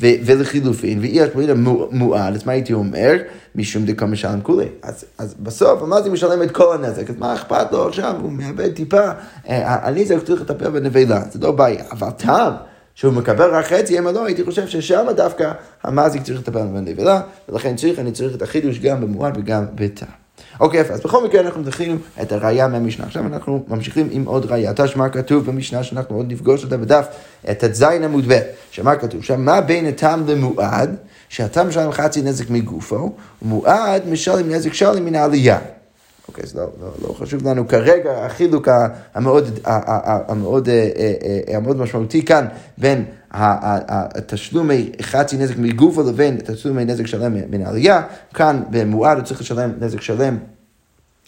ולחילופין, 0.00 0.99
ואי 0.99 1.25
אשמתו 1.25 1.54
מוען, 1.90 2.34
אז 2.34 2.46
מה 2.46 2.52
הייתי 2.52 2.73
אומר? 2.73 3.12
משום 3.54 3.84
דקה 3.84 4.06
משלם 4.06 4.40
כולי. 4.42 4.68
אז, 4.82 5.04
אז 5.18 5.34
בסוף 5.34 5.82
המזיק 5.82 6.12
משלם 6.12 6.42
את 6.42 6.50
כל 6.50 6.75
הנזק, 6.75 7.11
אז 7.11 7.16
מה 7.18 7.34
אכפת 7.34 7.73
לו 7.73 7.88
עכשיו? 7.88 8.14
הוא 8.23 8.32
מאבד 8.32 8.73
טיפה, 8.73 9.11
אה, 9.49 9.87
הנזק 9.87 10.25
צריך 10.25 10.40
לטפל 10.40 10.70
בנבלה, 10.70 11.23
זה 11.30 11.38
לא 11.42 11.52
בעיה. 11.52 11.84
אבל 11.92 12.11
טעם. 12.11 12.52
שהוא 12.94 13.12
מקבל 13.12 13.50
רק 13.50 13.64
חצי, 13.64 13.98
אם 13.98 14.08
לא, 14.08 14.26
הייתי 14.26 14.44
חושב 14.44 14.68
ששם 14.68 15.06
דווקא 15.16 15.52
המזיק 15.82 16.22
צריך 16.22 16.38
לטפל 16.38 16.66
בנבלה, 16.66 17.20
ולכן 17.48 17.76
צריך, 17.76 17.98
אני 17.98 18.12
צריך 18.12 18.34
את 18.34 18.42
החידוש 18.42 18.78
גם 18.78 19.00
במועד 19.00 19.36
וגם 19.36 19.64
בתא. 19.74 20.06
אוקיי, 20.60 20.80
יפה, 20.80 20.94
אז 20.94 21.00
בכל 21.00 21.24
מקרה 21.24 21.40
אנחנו 21.40 21.62
דחינו 21.62 21.96
את 22.22 22.32
הראייה 22.32 22.68
מהמשנה. 22.68 23.06
עכשיו 23.06 23.26
אנחנו 23.26 23.64
ממשיכים 23.68 24.08
עם 24.10 24.24
עוד 24.24 24.44
ראייה. 24.44 24.72
תשמע 24.76 25.08
כתוב 25.08 25.46
במשנה 25.46 25.82
שאנחנו 25.82 26.16
עוד 26.16 26.32
נפגוש 26.32 26.64
אותה 26.64 26.76
בדף, 26.76 27.06
את 27.50 27.64
ט"ז 27.64 27.82
עמוד 27.82 28.24
ב', 28.28 28.38
שמה 28.70 28.96
כתוב 28.96 29.24
שם? 29.24 29.44
מה 29.44 29.60
בין 29.60 29.86
הטעם 29.86 30.26
למועד, 30.26 30.96
שהטעם 31.28 31.68
משלם 31.68 31.92
חצי 31.92 32.22
נזק 32.22 32.50
מגופו, 32.50 33.12
ומועד 33.42 34.08
משלם 34.08 34.50
נזק 34.50 34.72
שלם 34.72 35.04
מן 35.04 35.14
העלייה. 35.14 35.58
אוקיי, 36.34 36.44
אז 36.44 36.54
לא, 36.54 36.62
לא, 36.80 36.88
לא 37.02 37.14
חשוב 37.14 37.48
לנו 37.48 37.68
כרגע 37.68 38.26
החילוק 38.26 38.68
המאוד, 39.14 39.58
המאוד, 40.28 40.68
אה, 40.68 40.74
אה, 40.74 41.14
אה, 41.48 41.56
המאוד 41.56 41.76
משמעותי 41.76 42.24
כאן 42.24 42.46
בין 42.78 43.04
התשלומי 43.30 44.92
חצי 45.02 45.36
נזק 45.36 45.58
מגופו 45.58 46.02
לבין 46.02 46.38
תשלומי 46.44 46.84
נזק 46.84 47.06
שלם 47.06 47.34
מן 47.50 47.62
העלייה. 47.66 48.02
כאן 48.34 48.62
במועד 48.70 49.16
הוא 49.16 49.24
צריך 49.24 49.40
לשלם 49.40 49.72
נזק 49.80 50.00
שלם 50.00 50.38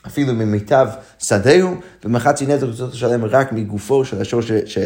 אפילו 0.07 0.35
ממיטב 0.35 0.89
שדהו, 1.19 1.75
ומחצי 2.05 2.47
נזק 2.47 2.63
הוא 2.63 2.73
צריך 2.73 2.95
לשלם 2.95 3.25
רק 3.25 3.53
מגופו 3.53 4.05
של 4.05 4.21
השור 4.21 4.41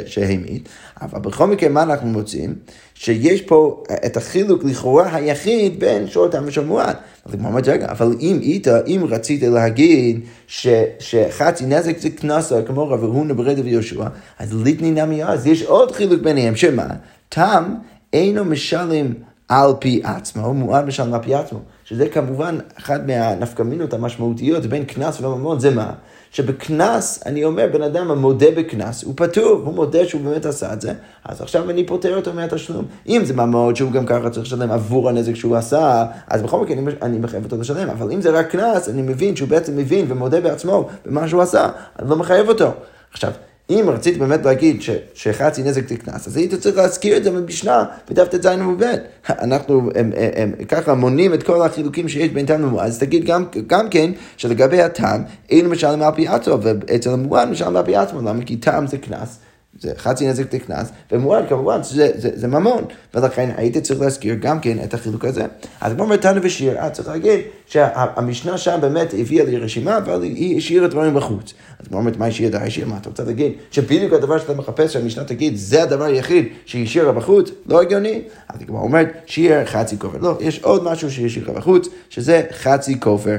שהמית. 0.07 0.69
אבל 1.03 1.21
בכל 1.21 1.47
מקרה, 1.47 1.69
מה 1.69 1.83
אנחנו 1.83 2.09
מוצאים? 2.09 2.55
שיש 2.95 3.43
פה 3.43 3.83
את 4.07 4.17
החילוק 4.17 4.65
לכאורה 4.65 5.15
היחיד 5.15 5.81
בין 5.81 6.07
שור 6.07 6.29
תם 6.29 6.43
ושור 6.47 6.65
מועד. 6.65 6.97
אז 7.25 7.35
הגמרא 7.35 7.49
אומרת, 7.49 7.69
רגע, 7.69 7.87
אבל 7.91 8.17
אם 8.21 8.39
היית, 8.41 8.69
אם 8.69 9.05
רצית 9.09 9.43
להגיד 9.43 10.21
ש, 10.47 10.67
שחצי 10.99 11.67
נזק 11.67 11.99
זה 11.99 12.11
קנסה, 12.11 12.63
כמו 12.63 12.89
רב 12.89 13.03
הונא 13.03 13.35
ברדה 13.35 13.63
ויהושע, 13.65 14.05
אז 14.39 14.63
ליטני 14.63 14.91
נמי 14.91 15.25
אז 15.25 15.47
יש 15.47 15.63
עוד 15.63 15.93
חילוק 15.93 16.23
ביניהם, 16.23 16.57
שמה? 16.57 16.87
תם 17.29 17.75
אינו 18.13 18.45
משלם 18.45 19.13
על 19.49 19.73
פי 19.79 20.01
עצמו, 20.05 20.55
מועד 20.55 20.87
משלם 20.87 21.15
על 21.15 21.23
פי 21.23 21.35
עצמו. 21.35 21.59
שזה 21.91 22.09
כמובן 22.09 22.59
אחת 22.79 23.01
מהנפקמינות 23.07 23.95
המשמעותיות 23.95 24.67
בין 24.67 24.85
קנס 24.85 25.21
וממון, 25.21 25.61
זה 25.61 25.71
מה? 25.71 25.93
שבקנס, 26.31 27.23
אני 27.27 27.45
אומר, 27.45 27.67
בן 27.73 27.83
אדם 27.83 28.11
המודה 28.11 28.47
בקנס, 28.57 29.05
הוא 29.05 29.15
פטור, 29.17 29.63
הוא 29.65 29.75
מודה 29.75 30.07
שהוא 30.07 30.23
באמת 30.23 30.47
עשה 30.47 30.73
את 30.73 30.81
זה, 30.81 30.93
אז 31.25 31.41
עכשיו 31.41 31.71
אני 31.71 31.87
פוטר 31.87 32.17
אותו 32.17 32.33
מהתשלום. 32.33 32.85
אם 33.09 33.23
זה 33.25 33.35
ממון 33.35 33.75
שהוא 33.75 33.93
גם 33.93 34.07
ככה 34.07 34.31
צריך 34.31 34.47
לשלם 34.47 34.71
עבור 34.71 35.09
הנזק 35.09 35.35
שהוא 35.35 35.57
עשה, 35.57 36.07
אז 36.27 36.43
בכל 36.43 36.61
מקרה 36.61 36.77
אני, 36.77 36.91
אני 37.03 37.19
מחייב 37.19 37.45
אותו 37.45 37.57
לשלם, 37.57 37.91
אבל 37.91 38.13
אם 38.13 38.21
זה 38.21 38.31
רק 38.31 38.51
קנס, 38.51 38.89
אני 38.89 39.03
מבין 39.03 39.37
שהוא 39.37 39.49
בעצם 39.49 39.77
מבין 39.77 40.07
ומודה 40.09 40.41
בעצמו 40.41 40.89
במה 41.07 41.29
שהוא 41.29 41.43
עשה, 41.43 41.69
אני 41.99 42.11
לא 42.11 42.17
מחייב 42.17 42.49
אותו. 42.49 42.71
עכשיו, 43.13 43.31
אם 43.71 43.85
רצית 43.89 44.19
באמת 44.19 44.45
להגיד 44.45 44.83
ש, 44.83 44.91
שחצי 45.15 45.63
נזק 45.63 45.89
זה 45.89 45.97
קנס, 45.97 46.27
אז 46.27 46.37
היית 46.37 46.55
צריך 46.55 46.77
להזכיר 46.77 47.17
את 47.17 47.25
זה 47.25 47.31
במשנה, 47.31 47.85
בדף 48.11 48.29
ט"ז 48.29 48.47
עמוד 48.47 48.83
אנחנו 49.29 49.91
הם, 49.95 50.13
הם, 50.17 50.31
הם, 50.37 50.65
ככה 50.65 50.95
מונים 50.95 51.35
את 51.35 51.43
כל 51.43 51.63
החילוקים 51.63 52.09
שיש 52.09 52.29
בין 52.29 52.47
טעם 52.47 52.63
למועד, 52.63 52.87
אז 52.87 52.99
תגיד 52.99 53.25
גם, 53.25 53.45
גם 53.67 53.89
כן 53.89 54.11
שלגבי 54.37 54.83
הטעם, 54.83 55.23
אין 55.51 55.69
משלם 55.69 56.03
על 56.03 56.15
פי 56.15 56.29
עצמו, 56.29 56.59
ואצל 56.63 57.11
המועד 57.11 57.49
משלם 57.49 57.77
על 57.77 57.85
פי 57.85 57.97
עצמו, 57.97 58.21
למה? 58.21 58.45
כי 58.45 58.57
טעם 58.57 58.87
זה 58.87 58.99
קנס. 58.99 59.39
זה 59.79 59.93
חצי 59.97 60.29
נזק 60.29 60.47
תקנס, 60.47 60.91
ומועד 61.13 61.49
כמובן 61.49 61.83
זה, 61.83 62.11
זה, 62.15 62.31
זה 62.35 62.49
ממון, 62.49 62.85
ולכן 63.15 63.51
הייתי 63.57 63.81
צריך 63.81 64.01
להזכיר 64.01 64.35
גם 64.35 64.61
כן 64.61 64.79
את 64.85 64.95
החילוק 64.95 65.25
הזה. 65.25 65.47
אז 65.81 65.93
כמו 65.93 66.07
מתנה 66.07 66.41
ושיר, 66.43 66.79
אה, 66.79 66.91
צריך 66.91 67.09
להגיד 67.09 67.41
שהמשנה 67.67 68.59
שם 68.59 68.79
באמת 68.81 69.15
הביאה 69.19 69.45
לי 69.45 69.57
רשימה, 69.57 69.99
אבל 69.99 70.23
היא 70.23 70.59
השאירה 70.59 70.89
דברים 70.89 71.15
בחוץ. 71.15 71.55
אז 71.79 71.89
כמו 71.89 71.99
אומרת, 71.99 72.17
מה 72.17 72.27
השאירה 72.27 72.59
די 72.59 72.65
השאירה? 72.67 72.89
מה 72.89 72.97
אתה 72.97 73.09
רוצה 73.09 73.25
להגיד? 73.25 73.53
שבדיוק 73.71 74.13
הדבר 74.13 74.39
שאתה 74.39 74.55
מחפש 74.55 74.93
שהמשנה 74.93 75.25
תגיד, 75.25 75.57
זה 75.57 75.83
הדבר 75.83 76.05
היחיד 76.05 76.49
שהיא 76.65 76.85
השאירה 76.85 77.13
בחוץ? 77.13 77.51
לא 77.67 77.81
הגיוני. 77.81 78.23
אז 78.49 78.61
כמו 78.67 78.81
אומרת, 78.81 79.09
שיר 79.27 79.65
חצי 79.65 79.99
כופר. 79.99 80.19
לא, 80.19 80.39
יש 80.41 80.61
עוד 80.63 80.85
משהו 80.85 81.11
שהיא 81.11 81.27
השאירה 81.27 81.53
בחוץ, 81.53 81.89
שזה 82.11 82.43
חצי 82.53 83.01
כופר, 83.01 83.37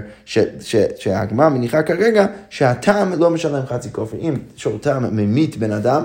שהגמרא 0.97 1.49
מניחה 1.49 1.83
כרגע 1.83 2.25
שהטעם 2.49 3.19
לא 3.19 3.29
משלם 3.29 3.65
חצי 3.65 3.89
כופר. 3.91 4.17
אם 4.21 4.33
שורתם 4.55 5.03
ממית 5.11 5.57
בן 5.57 5.71
אדם, 5.71 6.03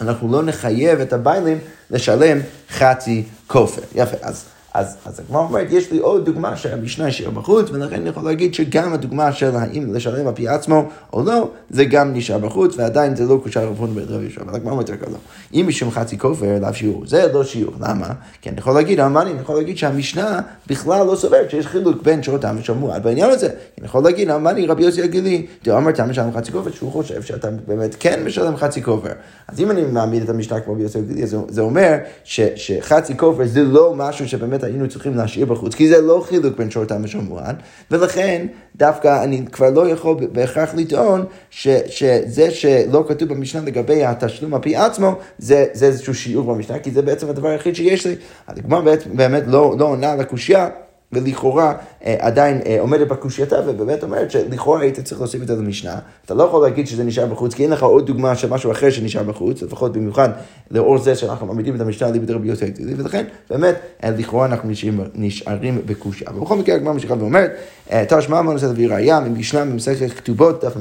אנחנו 0.00 0.32
לא 0.32 0.42
נחייב 0.42 1.00
את 1.00 1.12
הביילים 1.12 1.58
לשלם 1.90 2.38
חצי 2.70 3.24
כופר. 3.46 3.82
יפה, 3.94 4.16
אז 4.22 4.44
אז, 4.74 4.96
אז 5.06 5.20
הגמרא 5.20 5.42
אומרת, 5.42 5.66
יש 5.70 5.92
לי 5.92 5.98
עוד 5.98 6.24
דוגמה 6.24 6.56
שהמשנה 6.56 7.06
השאיר 7.06 7.30
בחוץ, 7.30 7.70
ולכן 7.70 7.94
אני 7.94 8.08
יכול 8.08 8.24
להגיד 8.24 8.54
שגם 8.54 8.92
הדוגמה 8.92 9.32
של 9.32 9.56
האם 9.56 9.94
לשלם 9.94 10.26
על 10.26 10.34
פי 10.34 10.48
עצמו 10.48 10.88
או 11.12 11.22
לא, 11.22 11.50
זה 11.70 11.84
גם 11.84 12.12
נשאר 12.12 12.38
בחוץ, 12.38 12.74
ועדיין 12.78 13.16
זה 13.16 13.24
לא 13.24 13.40
קושר 13.42 13.68
רבון 13.68 13.94
בית 13.94 14.04
רבי 14.08 14.22
יהושע. 14.22 14.42
אבל 14.42 14.54
הגמרא 14.54 14.72
אומרת 14.72 14.90
לא. 14.90 15.18
אם 15.54 15.64
משום 15.68 15.90
חצי 15.90 16.18
כופר, 16.18 16.58
לאו 16.60 16.74
שיעור, 16.74 17.06
זה 17.06 17.32
לא 17.32 17.44
שיעור. 17.44 17.74
למה? 17.80 18.08
כי 18.42 18.48
אני 18.48 18.58
יכול 18.58 18.74
להגיד, 18.74 19.00
אמרני, 19.00 19.30
אני 19.30 19.40
יכול 19.40 19.56
להגיד 19.56 19.78
שהמשנה 19.78 20.40
בכלל 20.66 21.06
לא 21.06 21.16
סוברת 21.16 21.50
שיש 21.50 21.66
חילוק 21.66 22.02
בין 22.02 22.22
שורותם 22.22 22.56
ושמוע 22.60 22.98
בעניין 22.98 23.30
הזה. 23.30 23.48
אני 23.78 23.86
יכול 23.86 24.04
להגיד, 24.04 24.30
אמרני, 24.30 24.66
רבי 24.66 24.82
יוסי 24.82 25.02
הגילי, 25.02 25.46
דאמר 25.64 25.92
תם 25.92 26.10
משלם 26.10 26.32
חצי 26.32 26.52
כופר, 26.52 26.70
שהוא 26.70 26.92
חושב 26.92 27.22
שאתה 27.22 27.48
באמת 27.66 27.96
כן 28.00 28.24
משלם 28.24 28.56
חצי 28.56 28.82
כופר. 28.82 29.12
אז 29.48 29.60
אם 29.60 29.70
אני 29.70 29.82
מעמיד 29.84 30.22
את 30.22 30.28
המשנה 30.28 30.60
כמו 30.60 30.72
רבי 30.72 30.82
יוסי 30.82 30.98
הגילי, 30.98 31.26
זה 31.48 31.60
אומר 31.60 31.96
שחצי 32.24 33.16
כופר 33.16 33.46
זה 33.46 33.62
לא 33.62 33.94
משהו 33.96 34.28
שבאמת 34.28 34.63
באמת 34.63 34.63
היינו 34.64 34.88
צריכים 34.88 35.16
להשאיר 35.16 35.46
בחוץ, 35.46 35.74
כי 35.74 35.88
זה 35.88 36.00
לא 36.00 36.24
חילוק 36.28 36.58
בין 36.58 36.70
שור 36.70 36.84
ושור 37.02 37.22
מועד, 37.22 37.56
ולכן 37.90 38.46
דווקא 38.76 39.24
אני 39.24 39.46
כבר 39.52 39.70
לא 39.70 39.88
יכול 39.88 40.16
בהכרח 40.32 40.74
לטעון 40.74 41.24
ש, 41.50 41.68
שזה 41.86 42.50
שלא 42.50 43.04
כתוב 43.08 43.28
במשנה 43.28 43.62
לגבי 43.62 44.04
התשלום 44.04 44.54
על 44.54 44.60
פי 44.60 44.76
עצמו, 44.76 45.14
זה, 45.38 45.66
זה 45.72 45.86
איזשהו 45.86 46.14
שיעור 46.14 46.54
במשנה, 46.54 46.78
כי 46.78 46.90
זה 46.90 47.02
בעצם 47.02 47.28
הדבר 47.28 47.48
היחיד 47.48 47.76
שיש 47.76 48.06
לי. 48.06 48.16
הגמרא 48.48 48.94
באמת 49.14 49.42
לא, 49.46 49.74
לא 49.78 49.84
עונה 49.84 50.12
על 50.12 50.20
הקושייה. 50.20 50.68
ולכאורה 51.14 51.74
אה, 52.04 52.16
עדיין 52.18 52.60
אה, 52.66 52.80
עומדת 52.80 53.08
בקושייתה, 53.08 53.56
ובאמת 53.66 54.02
אומרת 54.02 54.30
שלכאורה 54.30 54.80
היית 54.80 55.00
צריך 55.00 55.20
להוסיף 55.20 55.42
את 55.42 55.46
זה 55.46 55.56
למשנה. 55.56 55.98
אתה 56.24 56.34
לא 56.34 56.42
יכול 56.44 56.62
להגיד 56.62 56.86
שזה 56.86 57.04
נשאר 57.04 57.26
בחוץ, 57.26 57.54
כי 57.54 57.62
אין 57.62 57.70
לך 57.70 57.82
עוד 57.82 58.06
דוגמה 58.06 58.36
של 58.36 58.50
משהו 58.50 58.72
אחר 58.72 58.90
שנשאר 58.90 59.22
בחוץ, 59.22 59.62
לפחות 59.62 59.92
במיוחד 59.92 60.28
לאור 60.70 60.98
זה 60.98 61.14
שאנחנו 61.14 61.46
מעמידים 61.46 61.76
את 61.76 61.80
המשנה 61.80 62.10
ליבי 62.10 62.26
דרבי 62.26 62.48
יוסף 62.48 62.66
גדילי, 62.66 62.94
ולכן 62.96 63.24
באמת 63.50 63.74
אה, 64.04 64.10
לכאורה 64.10 64.46
אנחנו 64.46 64.68
נשארים, 64.68 65.00
נשארים 65.14 65.82
בקושייה. 65.86 66.30
ובכל 66.36 66.56
מקרה 66.56 66.74
הגמרא 66.74 66.92
ממשיכה 66.92 67.14
ואומרת, 67.18 67.50
תשמע 68.08 68.42
מה 68.42 68.52
נושא 68.52 68.66
להביא 68.66 68.88
ראייה 68.88 69.20
ממשנה 69.20 69.64
במסכת 69.64 70.10
כתובות 70.10 70.64
דף 70.64 70.76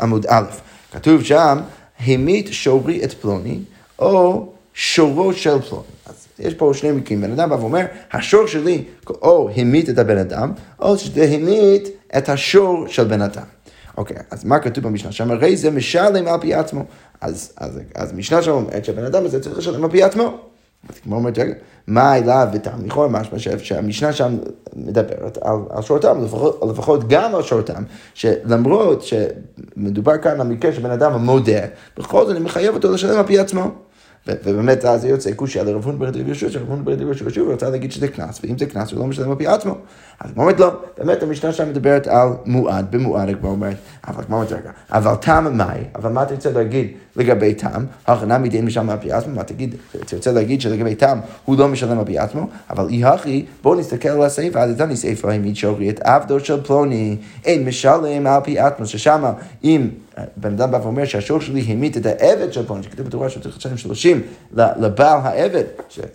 עמוד 0.00 0.26
א', 0.28 0.44
כתוב 0.92 1.22
שם, 1.22 1.58
המית 2.06 2.48
שורי 2.50 3.04
את 3.04 3.12
פלוני, 3.12 3.58
או 3.98 4.46
שורו 4.74 5.32
של 5.32 5.60
פלוני. 5.60 5.82
יש 6.38 6.54
פה 6.54 6.70
שני 6.74 6.92
מקרים, 6.92 7.20
בן 7.20 7.32
אדם 7.32 7.50
בא 7.50 7.54
ואומר, 7.54 7.86
השור 8.12 8.46
שלי 8.46 8.84
או 9.10 9.50
המית 9.56 9.90
את 9.90 9.98
הבן 9.98 10.18
אדם, 10.18 10.52
או 10.80 10.98
שזה 10.98 11.24
המית 11.24 11.88
את 12.16 12.28
השור 12.28 12.84
של 12.88 13.04
בן 13.04 13.22
אדם. 13.22 13.42
אוקיי, 13.96 14.16
אז 14.30 14.44
מה 14.44 14.58
כתוב 14.58 14.84
במשנה 14.84 15.12
שם? 15.12 15.30
הרי 15.30 15.56
זה 15.56 15.70
משלם 15.70 16.28
על 16.28 16.40
פי 16.40 16.54
עצמו. 16.54 16.84
אז, 17.20 17.52
אז, 17.56 17.80
אז 17.94 18.12
משנה 18.12 18.42
שם 18.42 18.50
אומרת 18.50 18.84
שהבן 18.84 19.04
אדם 19.04 19.24
הזה 19.24 19.40
צריך 19.40 19.58
לשלם 19.58 19.84
על 19.84 19.90
פי 19.90 20.02
עצמו. 20.02 20.38
אז 20.88 20.98
כמו 20.98 21.16
אומרת, 21.16 21.38
רגע, 21.38 21.54
מה 21.86 22.16
אליו? 22.16 22.48
לכאורה 22.84 23.08
משמע 23.08 23.38
שהמשנה 23.38 24.12
שם 24.12 24.36
מדברת 24.76 25.38
על, 25.42 25.56
על 25.70 25.82
שורתם, 25.82 26.24
לפחות, 26.24 26.60
לפחות 26.70 27.08
גם 27.08 27.34
על 27.34 27.42
שורתם, 27.42 27.82
שלמרות 28.14 29.02
שמדובר 29.02 30.18
כאן 30.18 30.40
על 30.40 30.46
מקרה 30.46 30.72
שבן 30.72 30.90
אדם 30.90 31.24
מודה, 31.24 31.60
בכל 31.98 32.26
זאת 32.26 32.36
אני 32.36 32.44
מחייב 32.44 32.74
אותו 32.74 32.92
לשלם 32.92 33.18
על 33.18 33.26
פי 33.26 33.38
עצמו. 33.38 33.70
ובאמת 34.26 34.84
אז 34.84 35.04
יוצא 35.04 35.30
על 35.60 35.68
רב 35.68 35.84
הונבר 35.84 36.10
ברית 36.10 36.26
יהושע, 36.26 36.50
שרב 36.50 36.70
הונבר 36.70 36.96
ברית 36.96 37.20
יהושע 37.20 37.40
רצה 37.40 37.70
להגיד 37.70 37.92
שזה 37.92 38.08
קנס, 38.08 38.40
ואם 38.44 38.58
זה 38.58 38.66
קנס 38.66 38.92
הוא 38.92 39.00
לא 39.00 39.06
משלם 39.06 39.30
על 39.30 39.36
פי 39.36 39.46
עצמו. 39.46 39.74
אז 40.20 40.30
אומרת 40.36 40.60
לא, 40.60 40.76
באמת 40.98 41.22
המשנה 41.22 41.52
שם 41.52 41.68
מדברת 41.68 42.06
על 42.06 42.28
מועד, 42.46 42.86
במועד 42.90 43.28
כמו 43.40 43.48
אומרת, 43.48 43.76
אבל 44.08 44.24
כמו 44.24 44.36
אומרת 44.36 44.52
רגע, 44.52 44.70
אבל 44.92 45.14
טעם 45.14 45.56
מאי, 45.56 45.80
אבל 45.94 46.12
מה 46.12 46.22
אתה 46.22 46.34
רוצה 46.34 46.50
להגיד 46.50 46.86
לגבי 47.16 47.54
טעם? 47.54 47.86
הכנה 48.06 48.38
מדין 48.38 48.64
משלם 48.64 48.90
על 48.90 48.98
פי 49.00 49.12
עצמו, 49.12 49.34
מה 49.34 49.44
תגיד, 49.44 49.74
אתה 50.04 50.16
רוצה 50.16 50.32
להגיד 50.32 50.60
שלגבי 50.60 50.94
טעם 50.94 51.20
הוא 51.44 51.58
לא 51.58 51.68
משלם 51.68 51.98
על 51.98 52.04
פי 52.04 52.18
עצמו, 52.18 52.48
אבל 52.70 52.88
אי 52.88 53.04
הכי, 53.04 53.46
בואו 53.62 53.80
נסתכל 53.80 54.08
על 54.08 54.22
הסעיף, 54.22 54.56
אז 54.56 54.70
איתני 54.70 54.96
סעיף 54.96 55.24
העמיד 55.24 55.56
שורי 55.56 55.90
את 55.90 56.00
עבדו 56.00 56.40
של 56.40 56.62
פלוני, 56.62 57.16
אין 57.44 57.64
משלם 57.64 58.26
על 58.26 58.40
פי 58.44 58.58
עצמו, 58.58 58.86
ששם 58.86 59.24
אם 59.64 59.88
בן 60.36 60.52
אדם 60.52 60.70
בא 60.70 60.78
ואומר 60.82 61.04
שהשור 61.04 61.40
שלי 61.40 61.60
המית 61.60 61.96
את 61.96 62.06
העבד 62.06 62.52
של 62.52 62.66
פלוני, 62.66 62.82
שכתוב 62.82 63.06
בתורה 63.06 63.28
שהוא 63.28 63.42
צריך 63.42 63.56
לשלם 63.56 63.76
שלושים 63.76 64.22
לבעל 64.54 65.18
העבד, 65.22 65.64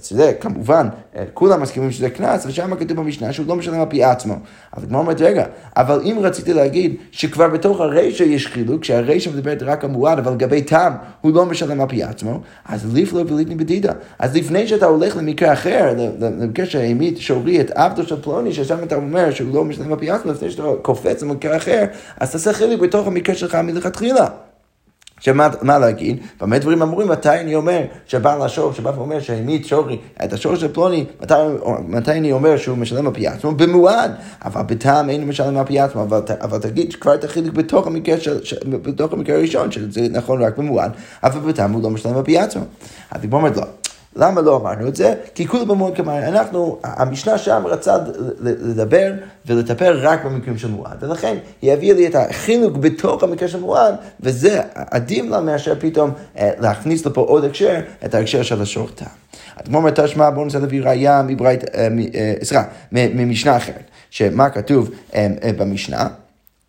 שזה 0.04 0.34
כמובן, 0.40 0.88
אה, 1.16 1.24
כולם 1.34 1.62
מסכימים 1.62 1.92
שזה 1.92 2.10
קנס, 2.10 2.46
ושם 2.46 2.76
כתוב 2.76 2.98
במשנה 2.98 3.34
שהוא 3.34 3.48
לא 3.48 3.56
משלם 3.56 3.80
על 3.80 3.86
פי 3.90 4.04
עצמו. 4.04 4.36
אבל 4.78 4.88
כמו 4.88 4.98
אומרת, 4.98 5.22
רגע, 5.22 5.46
אבל 5.78 6.02
אם 6.04 6.18
רציתי 6.22 6.54
להגיד 6.54 6.96
שכבר 7.12 7.48
בתוך 7.48 7.82
הרישא 7.82 8.24
יש 8.24 8.48
חילוק, 8.48 8.84
שהרישא 8.84 9.30
מדברת 9.30 9.64
רק 9.64 9.84
על 9.84 9.90
מועד, 9.90 10.20
אבל 10.20 10.32
לגבי 10.32 10.62
טעם 10.62 10.94
הוא 11.22 11.34
לא 11.34 11.46
משלם 11.46 11.82
על 11.82 11.88
פי 11.88 12.04
עצמו, 12.04 12.40
אז 12.66 12.94
ליף 12.94 13.14
לו 13.14 13.28
וליטני 13.28 13.56
בדידה. 13.56 13.92
אז 14.20 14.36
לפני 14.36 14.68
שאתה 14.68 14.86
הולך 14.86 15.18
למקרה 15.18 15.54
אחר, 15.54 15.94
למקרה 16.20 16.66
שהעמיד 16.66 17.18
שורי 17.18 17.62
את 17.62 17.72
עבדו 17.72 18.04
של 18.04 18.22
פלוני, 18.22 18.54
ששם 18.54 18.84
אתה 18.84 18.96
אומר 18.96 19.32
שהוא 19.32 19.56
לא 19.56 19.66
משלם 19.66 19.94
על 19.94 20.00
פי 20.00 20.12
עצמו, 20.12 20.32
לפני 20.32 20.52
שאתה 20.52 20.64
קופץ 20.82 21.24
למקרה 21.24 21.58
אחר, 21.58 21.86
אז 22.20 22.32
תעשה 22.32 22.54
חילוק 22.54 22.82
בתוך 22.82 23.08
המקרה 23.08 23.36
שלך 23.36 23.56
מלכתחילה. 23.56 23.93
שמה 25.24 25.80
להגיד? 25.80 26.18
במה 26.42 26.60
דברים 26.60 26.82
אמורים? 26.82 27.08
מתי 27.08 27.30
אני 27.30 27.56
אומר 27.56 27.82
שבעל 28.08 28.42
השור 28.42 28.74
שבא 28.74 28.92
ואומר 28.96 29.20
שהעמיד 29.20 29.66
שורי 29.66 29.98
את 30.24 30.34
השור 30.34 30.56
של 30.56 30.74
פלוני, 30.74 31.06
מתי, 31.22 31.34
מתי 31.88 32.12
אני 32.12 32.32
אומר 32.32 32.58
שהוא 32.58 32.78
משלם 32.78 33.08
על 33.08 33.14
פי 33.14 33.28
עצמו? 33.28 33.52
במועד, 33.52 34.12
אבל 34.46 34.62
בטעם 34.62 35.10
אינו 35.10 35.26
משלם 35.26 35.58
על 35.58 35.66
פי 35.66 35.80
עצמו, 35.80 36.02
אבל, 36.02 36.22
אבל 36.42 36.60
תגיד 36.60 36.96
כבר 36.96 37.14
את 37.14 37.24
החילוק 37.24 37.56
בתוך 37.56 37.88
המקרה, 37.88 38.20
של, 38.20 38.44
ש, 38.44 38.54
בתוך 38.64 39.14
המקרה 39.14 39.36
הראשון, 39.36 39.72
שזה 39.72 40.02
נכון 40.12 40.42
רק 40.42 40.58
במועד, 40.58 40.92
אבל 41.24 41.40
בטעם 41.40 41.72
הוא 41.72 41.84
לא 41.84 41.90
משלם 41.90 42.18
על 42.18 42.24
פי 42.24 42.38
עצמו. 42.38 42.64
אז 43.12 43.24
היא 43.24 43.32
אומרת 43.32 43.58
לא. 43.58 43.64
למה 44.16 44.42
לא 44.42 44.56
אמרנו 44.56 44.88
את 44.88 44.96
זה? 44.96 45.14
כי 45.36 45.48
כולם 45.48 45.68
במועד 45.68 45.96
כמובן, 45.96 46.24
אנחנו, 46.24 46.80
המשנה 46.84 47.38
שם 47.38 47.64
רצה 47.66 47.98
לדבר 48.40 49.14
ולטפל 49.46 49.98
רק 50.02 50.26
במקרים 50.26 50.58
של 50.58 50.68
מועד, 50.68 51.04
ולכן 51.04 51.38
היא 51.62 51.74
הביאה 51.74 51.96
לי 51.96 52.08
את 52.08 52.16
החינוך 52.16 52.78
בתוך 52.80 53.24
המקרה 53.24 53.48
של 53.48 53.60
מועד, 53.60 53.96
וזה 54.20 54.62
עדיף 54.76 55.26
לה 55.26 55.42
מאשר 55.42 55.76
פתאום 55.80 56.12
אה, 56.38 56.52
להכניס 56.60 57.06
לפה 57.06 57.22
עוד 57.22 57.44
הקשר, 57.44 57.80
את 58.06 58.16
ההקשר 58.16 58.44
של 58.44 58.62
השורתה. 58.62 59.06
אז 59.58 59.66
כמו 59.66 59.78
אומרת 59.78 60.00
תשמע, 60.00 60.30
בואו 60.30 60.44
ננסה 60.44 60.60
להביא 60.60 60.82
ראייה 60.84 61.22
מברית, 61.22 61.64
אה, 61.64 61.88
אה, 62.16 62.34
סליחה, 62.44 62.64
ממשנה 62.92 63.58
אחרת, 63.58 63.84
שמה 64.10 64.50
כתוב 64.50 64.90
במשנה? 65.58 66.08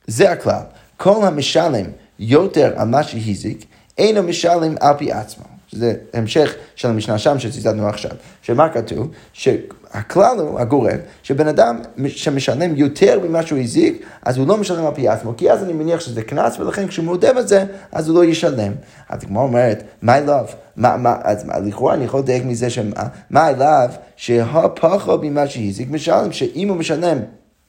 זה 0.07 0.31
הכלל, 0.31 0.63
כל 0.97 1.27
המשלם 1.27 1.87
יותר 2.19 2.73
על 2.77 2.89
מה 2.89 3.03
שהזיק, 3.03 3.65
אינו 3.99 4.23
משלם 4.23 4.75
על 4.81 4.95
פי 4.99 5.13
עצמו. 5.13 5.54
שזה 5.75 5.95
המשך 6.13 6.55
של 6.77 6.89
המשנה 6.89 7.19
שם 7.19 7.39
שציטטנו 7.39 7.89
עכשיו. 7.89 8.11
שמה 8.43 8.69
כתוב? 8.69 9.11
שהכלל 9.33 10.39
הוא, 10.39 10.61
הגורם, 10.61 10.99
שבן 11.23 11.49
אדם 11.49 11.79
שמשלם 12.09 12.77
יותר 12.77 13.21
ממה 13.29 13.43
שהוא 13.43 13.59
הזיק, 13.59 14.07
אז 14.23 14.39
הוא 14.39 14.47
לא 14.47 14.57
משלם 14.57 14.87
על 14.87 14.95
פי 14.95 15.09
עצמו, 15.09 15.37
כי 15.37 15.51
אז 15.51 15.63
אני 15.63 15.73
מניח 15.73 16.01
שזה 16.01 16.23
קנס, 16.23 16.59
ולכן 16.61 16.87
כשהוא 16.87 17.05
מודה 17.05 17.33
בזה, 17.33 17.65
אז 17.93 18.09
הוא 18.09 18.19
לא 18.19 18.25
ישלם. 18.25 18.73
אז 19.09 19.25
כמו 19.25 19.43
אומרת, 19.43 19.83
מה 20.03 20.19
אליו? 20.19 20.45
מה, 20.77 20.97
מה, 20.97 21.17
אז 21.23 21.45
לכאורה 21.65 21.95
אני 21.95 22.05
יכול 22.05 22.21
לדייק 22.21 22.45
מזה 22.45 22.71
שמה, 22.71 23.03
מה 23.31 23.49
אליו 23.49 23.91
שהפחות 24.17 25.21
ממה 25.23 25.47
שהזיק 25.47 25.91
משלם, 25.91 26.33
שאם 26.33 26.69
הוא 26.69 26.77
משלם 26.77 27.19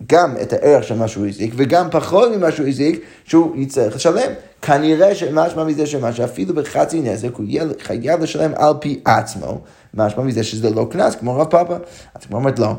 גם 0.07 0.33
את 0.41 0.53
הערך 0.53 0.83
של 0.83 0.95
מה 0.95 1.07
שהוא 1.07 1.27
הזיק, 1.27 1.53
וגם 1.55 1.87
פחות 1.91 2.31
ממה 2.31 2.51
שהוא 2.51 2.67
הזיק, 2.67 3.01
שהוא 3.25 3.55
יצטרך 3.55 3.95
לשלם. 3.95 4.31
כנראה 4.61 5.15
שמשמע 5.15 5.63
מזה 5.63 5.85
שמה 5.85 6.13
שאפילו 6.13 6.53
בחצי 6.55 7.01
נזק 7.01 7.35
הוא 7.35 7.45
חייב 7.81 8.21
לשלם 8.23 8.51
על 8.55 8.73
פי 8.79 8.99
עצמו, 9.05 9.61
משמע 9.93 10.23
מזה 10.23 10.43
שזה 10.43 10.69
לא 10.69 10.87
קנס, 10.91 11.15
כמו 11.15 11.35
רב 11.35 11.47
פאפה. 11.49 11.75
אז 12.15 12.25
כמו 12.25 12.37
אומרת 12.37 12.59
לא, 12.59 12.73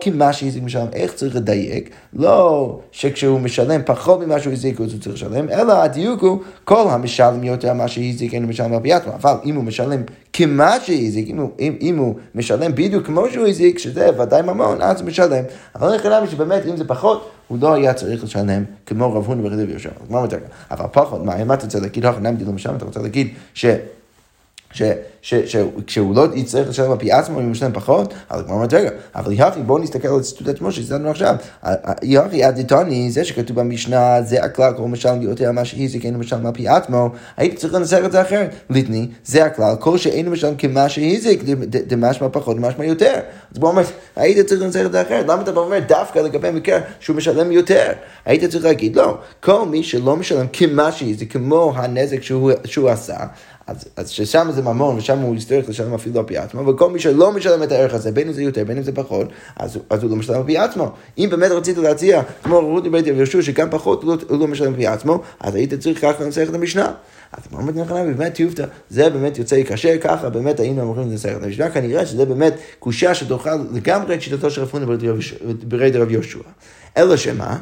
כי 0.00 0.10
מה 0.10 0.32
שהזיק 0.32 0.62
משלם, 0.62 0.86
איך 0.92 1.12
צריך 1.12 1.36
לדייק? 1.36 1.90
לא 2.12 2.80
שכשהוא 2.92 3.40
משלם 3.40 3.80
פחות 3.86 4.20
ממה 4.20 4.40
שהוא 4.40 4.52
הזיק 4.52 4.78
הוא 4.78 4.86
צריך 5.00 5.14
לשלם, 5.14 5.48
אלא 5.48 5.72
הדיוק 5.72 6.22
הוא 6.22 6.38
כל 6.64 6.84
המשלם 6.90 7.44
יותר 7.44 7.72
מה 7.72 7.88
שהזיק 7.88 8.34
אינו 8.34 8.48
משלם 8.48 8.72
עצמו. 8.84 9.12
אבל 9.14 9.34
אם 9.44 9.54
הוא 9.54 9.64
משלם 9.64 10.02
כמה 10.32 10.76
שהזיק, 10.80 11.28
אם, 11.28 11.46
אם, 11.60 11.76
אם 11.80 11.96
הוא 11.98 12.14
משלם 12.34 12.74
בדיוק 12.74 13.06
כמו 13.06 13.28
שהוא 13.32 13.46
הזיק, 13.46 13.78
שזה 13.78 14.08
ודאי 14.20 14.42
ממון, 14.42 14.82
אז 14.82 15.00
הוא 15.00 15.08
משלם. 15.08 15.44
אבל 15.74 15.88
אני 15.88 15.98
חושב 15.98 16.30
שבאמת, 16.30 16.66
אם 16.66 16.76
זה 16.76 16.84
פחות, 16.84 17.30
הוא 17.48 17.58
לא 17.60 17.74
היה 17.74 17.94
צריך 17.94 18.24
לשלם 18.24 18.64
כמו 18.86 19.14
רב 19.14 19.26
הון 19.26 19.46
ורבי 19.46 19.70
יהושע. 19.70 19.90
אבל 20.70 20.86
פחות, 20.92 21.24
מה, 21.24 21.42
אם 21.42 21.52
אתה 21.52 21.64
רוצה 21.64 21.80
להגיד, 21.80 22.04
למשל, 22.46 22.70
אתה 22.76 22.84
רוצה 22.84 23.00
להגיד 23.00 23.28
ש... 23.54 23.66
שכשהוא 24.72 26.16
לא 26.16 26.26
יצטרך 26.34 26.68
לשלם 26.68 26.90
על 26.90 26.98
פי 26.98 27.12
עצמו, 27.12 27.38
אם 27.38 27.44
הוא 27.44 27.50
משלם 27.50 27.72
פחות, 27.72 28.14
אז 28.30 28.42
כמו 28.42 28.54
אומרת, 28.54 28.74
רגע, 28.74 28.90
אבל 29.14 29.32
יחי, 29.32 29.60
בואו 29.60 29.78
נסתכל 29.78 30.08
על 30.08 30.20
ציטוט 30.20 30.48
עצמו 30.48 30.72
שהזדמנו 30.72 31.10
עכשיו. 31.10 31.34
יחי 32.02 32.48
אדיטוני, 32.48 33.10
זה 33.10 33.24
שכתוב 33.24 33.60
במשנה, 33.60 34.22
זה 34.22 34.44
הכלל, 34.44 34.72
כל 34.76 34.82
משלם 34.82 35.22
יותר 35.22 35.52
מה 35.52 35.64
שהזיק, 35.64 36.04
אינו 36.04 36.18
משלם 36.18 36.46
על 36.46 36.52
פי 36.52 36.68
עצמו, 36.68 37.10
הייתי 37.36 37.56
צריך 37.56 37.74
לנסח 37.74 38.00
את 38.04 38.12
זה 38.12 38.22
אחרת. 38.22 38.54
ליטני, 38.70 39.08
זה 39.24 39.44
הכלל, 39.44 39.74
כל 39.80 39.98
שאינו 39.98 40.30
משלם 40.30 40.54
כמה 40.54 40.88
שהזיק, 40.88 41.42
דמשמע 41.86 42.28
פחות, 42.32 42.56
דמשמע 42.56 42.84
יותר. 42.84 43.14
אז 43.52 43.58
בואו 43.58 43.70
אומר, 43.70 43.82
היית 44.16 44.46
צריך 44.46 44.62
לנסח 44.62 44.82
את 44.86 44.92
זה 44.92 45.02
אחרת. 45.02 45.24
למה 45.28 45.42
אתה 45.42 45.50
אומר 45.50 45.78
דווקא 45.78 46.18
לגבי 46.18 46.50
מקרה 46.50 46.78
שהוא 47.00 47.16
משלם 47.16 47.52
יותר? 47.52 47.92
היית 48.26 48.44
צריך 48.44 48.64
להגיד, 48.64 48.96
לא, 48.96 49.18
כל 49.40 49.66
מי 49.66 49.82
שלא 49.82 50.16
משלם 50.16 50.46
כמה 50.52 50.92
שהזיק, 50.92 51.32
כמו 51.32 51.72
הנזק 51.76 52.22
שהוא 52.64 52.90
עשה, 52.90 53.16
אז, 53.68 53.84
אז 53.96 54.08
ששם 54.08 54.48
זה 54.54 54.62
ממון 54.62 54.96
ושם 54.96 55.18
הוא 55.18 55.36
יצטרך 55.36 55.68
לשלם 55.68 55.94
אפילו 55.94 56.20
על 56.20 56.26
פי 56.26 56.38
עצמו, 56.38 56.66
וכל 56.66 56.90
מי 56.90 57.00
שלא 57.00 57.32
משלם 57.32 57.62
את 57.62 57.72
הערך 57.72 57.94
הזה, 57.94 58.12
בין 58.12 58.28
אם 58.28 58.32
זה 58.32 58.42
יותר, 58.42 58.64
בין 58.64 58.76
אם 58.76 58.82
זה 58.82 58.92
פחות, 58.92 59.28
אז, 59.56 59.78
אז 59.90 60.02
הוא 60.02 60.10
לא 60.10 60.16
משלם 60.16 60.36
על 60.36 60.42
פי 60.46 60.58
עצמו. 60.58 60.92
אם 61.18 61.28
באמת 61.30 61.50
רצית 61.50 61.78
להציע, 61.78 62.22
כמו 62.42 62.60
רות 62.60 62.88
בית 62.92 63.06
ירשו, 63.06 63.42
שגם 63.42 63.70
פחות 63.70 64.02
הוא 64.02 64.12
לא, 64.12 64.18
הוא 64.28 64.40
לא 64.40 64.46
משלם 64.46 64.68
על 64.68 64.76
פי 64.76 64.86
עצמו, 64.86 65.22
אז 65.40 65.54
היית 65.54 65.74
צריך 65.74 66.00
ככה 66.00 66.24
לנסח 66.24 66.46
את 66.48 66.54
המשנה. 66.54 66.92
אז 67.32 67.46
כמו 67.46 67.58
אומרת 67.58 67.76
נכונה, 67.76 68.04
באמת 68.04 68.34
טיובטה, 68.34 68.64
זה 68.90 69.10
באמת 69.10 69.38
יוצא 69.38 69.62
קשה, 69.62 69.98
ככה 69.98 70.28
באמת 70.28 70.60
היינו 70.60 70.82
אמורים 70.82 71.10
לנסח 71.10 71.30
את 71.36 71.42
המשנה, 71.42 71.70
כנראה 71.70 72.06
שזה 72.06 72.24
באמת 72.24 72.54
קושייה 72.78 73.14
שתוכל 73.14 73.54
לגמרי 73.72 74.14
את 74.14 74.22
שיטתו 74.22 74.50
של 74.50 74.62
רפונה 74.62 74.86
ברד 75.62 75.96
רב 75.96 76.10
יהושע. 76.10 76.38
אלא 76.96 77.16
שמה, 77.16 77.58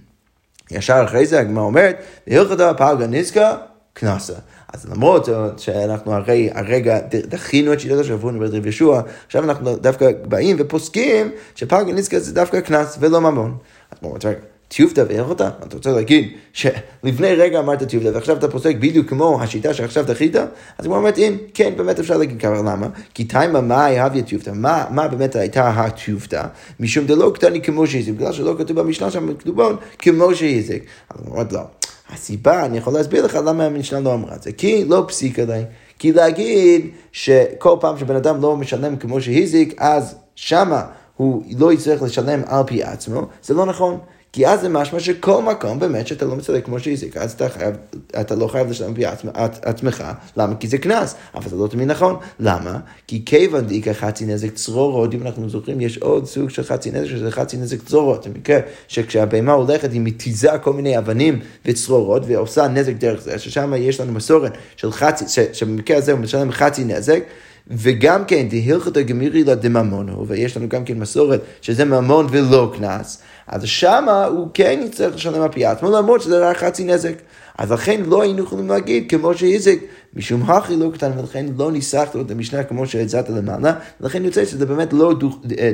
ישר 0.70 1.02
אחרי 1.04 1.26
זה 1.26 1.40
הגמרא 1.40 1.64
אומרת, 1.64 1.96
הלכתה 2.26 2.74
פלגה 2.74 3.06
נזקה 3.06 3.56
קנסה. 3.92 4.34
אז 4.72 4.86
למרות 4.90 5.28
שאנחנו 5.56 6.12
הרי 6.12 6.50
הרגע 6.54 6.98
דחינו 7.10 7.72
את 7.72 7.80
שיטת 7.80 7.98
השבוע 7.98 8.32
נברד 8.32 8.54
רב 8.54 8.66
ישוע, 8.66 9.02
עכשיו 9.26 9.44
אנחנו 9.44 9.76
דווקא 9.76 10.10
באים 10.24 10.56
ופוסקים 10.58 11.30
שפלגה 11.54 11.92
נזקה 11.92 12.18
זה 12.18 12.34
דווקא 12.34 12.60
קנס 12.60 12.98
ולא 13.00 13.20
ממון. 13.20 13.56
אז 13.90 13.98
בואו 14.02 14.16
נתראה. 14.16 14.34
טיובטה 14.68 15.02
ואיכותה? 15.08 15.48
אתה 15.66 15.76
רוצה 15.76 15.90
להגיד 15.90 16.28
שלפני 16.52 17.34
רגע 17.34 17.58
אמרת 17.58 17.82
טיובטה 17.82 18.10
ועכשיו 18.14 18.36
אתה 18.36 18.48
פוסק 18.48 18.76
בדיוק 18.76 19.08
כמו 19.08 19.42
השיטה 19.42 19.74
שעכשיו 19.74 20.06
דחית? 20.06 20.36
אז 20.78 20.86
הוא 20.86 20.96
אומר, 20.96 21.10
אם 21.16 21.36
כן, 21.54 21.72
באמת 21.76 21.98
אפשר 21.98 22.16
להגיד 22.16 22.40
ככה, 22.40 22.54
למה? 22.54 22.88
כי 23.14 23.24
תימה 23.24 23.60
מאי 23.60 24.00
הוויה 24.00 24.22
טיובטה, 24.22 24.52
מה, 24.52 24.84
מה 24.90 25.08
באמת 25.08 25.36
הייתה 25.36 25.68
הטיובטה? 25.68 26.46
משום 26.80 27.06
דלא 27.06 27.30
קטני 27.34 27.62
כמו 27.62 27.86
שהזיק, 27.86 28.14
בגלל 28.14 28.32
שלא 28.32 28.54
כתוב 28.58 28.80
במשנה 28.80 29.10
שם 29.10 29.34
כתובון 29.34 29.76
כמו 29.98 30.34
שהזיק. 30.34 30.84
אז 31.10 31.20
הוא 31.26 31.34
אומר, 31.34 31.44
לא. 31.50 31.79
הסיבה, 32.12 32.64
אני 32.64 32.78
יכול 32.78 32.92
להסביר 32.92 33.24
לך 33.24 33.34
למה 33.34 33.64
המשנה 33.64 34.00
לא 34.00 34.14
אמרה 34.14 34.34
את 34.34 34.42
זה, 34.42 34.52
כי 34.52 34.84
לא 34.84 35.04
פסיק 35.08 35.38
עדיין. 35.38 35.64
כי 35.98 36.12
להגיד 36.12 36.90
שכל 37.12 37.76
פעם 37.80 37.98
שבן 37.98 38.16
אדם 38.16 38.40
לא 38.42 38.56
משלם 38.56 38.96
כמו 38.96 39.20
שהזיק, 39.20 39.74
אז 39.78 40.14
שמה 40.34 40.82
הוא 41.16 41.42
לא 41.58 41.72
יצטרך 41.72 42.02
לשלם 42.02 42.40
על 42.46 42.62
פי 42.66 42.82
עצמו, 42.82 43.26
זה 43.42 43.54
לא 43.54 43.66
נכון. 43.66 43.98
כי 44.32 44.46
אז 44.46 44.60
זה 44.60 44.68
משמע 44.68 45.00
שכל 45.00 45.42
מקום 45.42 45.78
באמת 45.78 46.06
שאתה 46.06 46.24
לא 46.24 46.36
מצטרך 46.36 46.64
כמו 46.66 46.80
שהזיק, 46.80 47.16
אז 47.16 47.32
אתה, 47.32 47.48
חייב, 47.48 47.74
אתה 48.20 48.34
לא 48.34 48.46
חייב 48.46 48.70
לשלם 48.70 48.94
פי 48.94 49.04
עצמך, 49.06 49.32
עצמך, 49.62 50.04
למה? 50.36 50.54
כי 50.54 50.68
זה 50.68 50.78
קנס, 50.78 51.14
אבל 51.34 51.48
זה 51.48 51.56
לא 51.56 51.66
תמיד 51.66 51.88
נכון. 51.88 52.16
למה? 52.40 52.78
כי 53.06 53.24
כיוון 53.24 53.66
דאיקה 53.66 53.94
חצי 53.94 54.26
נזק 54.26 54.54
צרורות, 54.54 55.14
אם 55.14 55.22
אנחנו 55.22 55.48
זוכרים, 55.48 55.80
יש 55.80 55.98
עוד 55.98 56.26
סוג 56.26 56.50
של 56.50 56.62
חצי 56.62 56.90
נזק, 56.90 57.06
שזה 57.06 57.30
חצי 57.30 57.56
נזק 57.56 57.82
צרורות. 57.82 58.22
זה 58.22 58.30
מקרה 58.30 58.58
שכשהבהמה 58.88 59.52
הולכת 59.52 59.92
היא 59.92 60.00
מתיזה 60.00 60.58
כל 60.62 60.72
מיני 60.72 60.98
אבנים 60.98 61.40
וצרורות, 61.64 62.22
ועושה 62.26 62.68
נזק 62.68 62.94
דרך 62.94 63.20
זה, 63.20 63.38
ששם 63.38 63.72
יש 63.76 64.00
לנו 64.00 64.12
מסורת 64.12 64.52
של 64.76 64.92
חצי, 64.92 65.24
שבמקרה 65.52 65.96
הזה 65.96 66.12
הוא 66.12 66.20
משלם 66.20 66.52
חצי 66.52 66.84
נזק. 66.84 67.22
וגם 67.70 68.24
כן, 68.24 68.48
דהילכתא 68.48 69.02
גמירי 69.02 69.44
לדממונו, 69.44 70.26
ויש 70.26 70.56
לנו 70.56 70.68
גם 70.68 70.84
כן 70.84 70.98
מסורת 70.98 71.40
שזה 71.62 71.84
ממון 71.84 72.26
ולא 72.30 72.72
קנס, 72.76 73.22
אז 73.50 73.62
שמה 73.64 74.24
הוא 74.24 74.48
כן 74.54 74.80
יצטרך 74.86 75.14
לשלם 75.14 75.42
על 75.42 75.48
פי 75.48 75.64
עצמו, 75.64 75.90
למרות 75.90 76.22
שזה 76.22 76.48
רק 76.48 76.56
חצי 76.56 76.84
נזק. 76.84 77.14
אז 77.58 77.72
לכן 77.72 78.00
לא 78.06 78.22
היינו 78.22 78.42
יכולים 78.42 78.68
להגיד 78.68 79.10
כמו 79.10 79.34
שהזיק, 79.34 79.84
משום 80.14 80.50
הכי 80.50 80.76
לא 80.76 80.90
קטן, 80.94 81.18
ולכן 81.18 81.46
לא 81.58 81.72
ניסחת 81.72 82.14
לו 82.14 82.20
את 82.20 82.30
המשנה 82.30 82.64
כמו 82.64 82.86
שהצעת 82.86 83.28
למעלה, 83.28 83.72
ולכן 84.00 84.24
יוצא 84.24 84.44
שזה 84.44 84.66
באמת 84.66 84.92
לא 84.92 85.14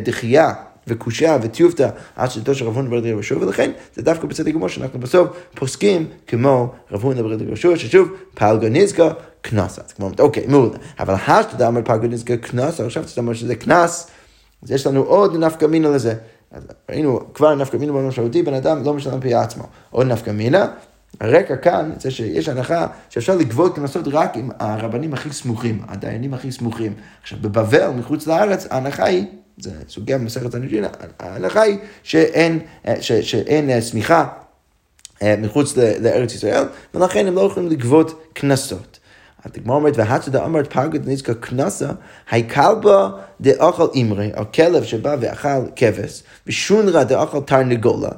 דחייה. 0.05 0.53
וקושייה 0.89 1.39
וטיובטה 1.43 1.89
עד 2.17 2.31
שתו 2.31 2.55
של 2.55 2.67
רב 2.67 2.77
הונא 2.77 2.91
ברדי 2.91 3.09
רב 3.09 3.15
יהושע, 3.15 3.39
ולכן 3.39 3.71
זה 3.95 4.03
דווקא 4.03 4.27
בצדק 4.27 4.55
גמור 4.55 4.69
שאנחנו 4.69 5.01
בסוף 5.01 5.29
פוסקים 5.55 6.07
כמו 6.27 6.73
רב 6.91 7.03
הונא 7.03 7.23
ברדי 7.23 7.45
רב 7.45 7.49
יהושע, 7.49 7.77
ששוב, 7.77 8.09
פלגה 8.35 8.69
נזקה, 8.69 9.11
קנס. 9.41 9.79
אז 9.79 9.93
כמו, 9.93 10.11
אוקיי, 10.19 10.47
מעולה. 10.47 10.77
אבל 10.99 11.15
השתדה 11.27 11.67
אומר 11.67 11.81
פלגה 11.85 12.09
נזקה 12.09 12.37
קנס, 12.37 12.81
עכשיו 12.81 13.03
אתה 13.13 13.21
אומר 13.21 13.33
שזה 13.33 13.55
קנס, 13.55 14.11
אז 14.63 14.71
יש 14.71 14.87
לנו 14.87 15.03
עוד 15.03 15.37
נפקא 15.37 15.67
מינה 15.67 15.89
לזה. 15.89 16.15
אז 16.57 16.63
ראינו 16.91 17.21
כבר 17.35 17.55
נפקא 17.55 17.77
מינה 17.77 17.93
משמעותי, 17.93 18.43
בן 18.43 18.55
אדם 18.55 18.85
לא 18.85 18.95
משלם 18.95 19.21
פי 19.21 19.35
עצמו. 19.35 19.65
עוד 19.91 20.07
נפקא 20.07 20.31
מינה, 20.31 20.67
הרקע 21.21 21.57
כאן 21.57 21.93
זה 22.01 22.11
שיש 22.11 22.49
הנחה 22.49 22.87
שאפשר 23.11 23.37
לגבות 23.37 23.77
קנסות 23.77 24.05
רק 24.09 24.37
עם 24.37 24.51
הרבנים 24.59 25.15
הכי 25.15 25.33
סמוכים, 25.33 25.83
הדיינים 25.89 26.35
הכי 26.35 26.53
סמוכים. 26.53 26.95
עכשיו, 27.23 27.39
בבבל, 27.43 27.89
מחוץ 27.91 28.27
לארץ, 28.27 28.67
ההנחה 28.71 29.05
היא 29.05 29.27
זה 29.59 29.71
סוגיה 29.89 30.19
במסכת 30.19 30.53
סנהדרין, 30.53 30.85
ההנחה 31.21 31.63
היא 31.63 31.79
שאין, 32.03 32.59
ש, 33.01 33.13
שאין 33.13 33.71
אה, 33.71 33.81
סמיכה 33.81 34.29
אה, 35.23 35.35
מחוץ 35.39 35.77
לארץ 35.77 36.35
ישראל, 36.35 36.65
ולכן 36.95 37.27
הם 37.27 37.35
לא 37.35 37.41
יכולים 37.41 37.69
לגבות 37.69 38.23
קנסות. 38.33 38.99
הגמרא 39.57 39.77
אומרת, 39.77 39.97
והשתא 39.97 40.45
דאמרת 40.45 40.73
פלגא 40.73 41.07
נזקא 41.07 41.35
קנסא, 41.35 41.89
כלבה 42.55 43.09
דאכל 43.41 43.87
אימרי, 43.95 44.31
הכלב 44.35 44.85
שבא 44.85 45.17
ואכל 45.21 45.49
כבש, 45.77 46.23
ושונרה 46.47 47.05
דאכל 47.05 47.41
תרנגולה, 47.41 48.11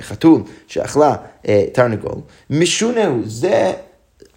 חתול 0.00 0.42
שאכלה 0.66 1.14
תרנגול, 1.72 2.18
משונה 2.50 3.06
הוא, 3.06 3.22
זה 3.24 3.72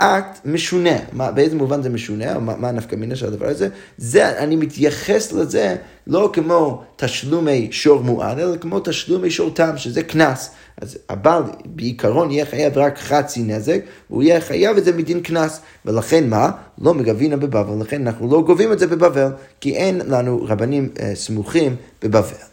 אקט 0.01 0.39
משונה. 0.45 0.97
מה, 1.11 1.31
באיזה 1.31 1.55
מובן 1.55 1.81
זה 1.81 1.89
משונה, 1.89 2.39
מה, 2.39 2.55
מה 2.57 2.69
הנפקא 2.69 2.95
מינה 2.95 3.15
של 3.15 3.27
הדבר 3.27 3.47
הזה? 3.47 3.69
זה, 3.97 4.39
אני 4.39 4.55
מתייחס 4.55 5.31
לזה 5.31 5.75
לא 6.07 6.29
כמו 6.33 6.83
תשלומי 6.95 7.67
שור 7.71 8.03
מועד, 8.03 8.39
אלא 8.39 8.57
כמו 8.57 8.79
תשלומי 8.79 9.31
שור 9.31 9.49
תם, 9.49 9.77
שזה 9.77 10.03
קנס. 10.03 10.51
אז 10.81 10.97
הבעל 11.09 11.43
בעיקרון 11.65 12.31
יהיה 12.31 12.45
חייב 12.45 12.77
רק 12.77 12.97
חצי 12.97 13.43
נזק, 13.43 13.79
והוא 14.09 14.23
יהיה 14.23 14.41
חייב 14.41 14.77
את 14.77 14.85
זה 14.85 14.91
מדין 14.91 15.21
קנס. 15.21 15.61
ולכן 15.85 16.29
מה? 16.29 16.51
לא 16.81 16.93
מגבינה 16.93 17.37
בבבל, 17.37 17.81
לכן 17.81 18.07
אנחנו 18.07 18.31
לא 18.31 18.41
גובים 18.41 18.71
את 18.71 18.79
זה 18.79 18.87
בבבל, 18.87 19.29
כי 19.61 19.75
אין 19.75 20.01
לנו 20.05 20.45
רבנים 20.47 20.89
אה, 20.99 21.15
סמוכים 21.15 21.75
בבבל. 22.03 22.49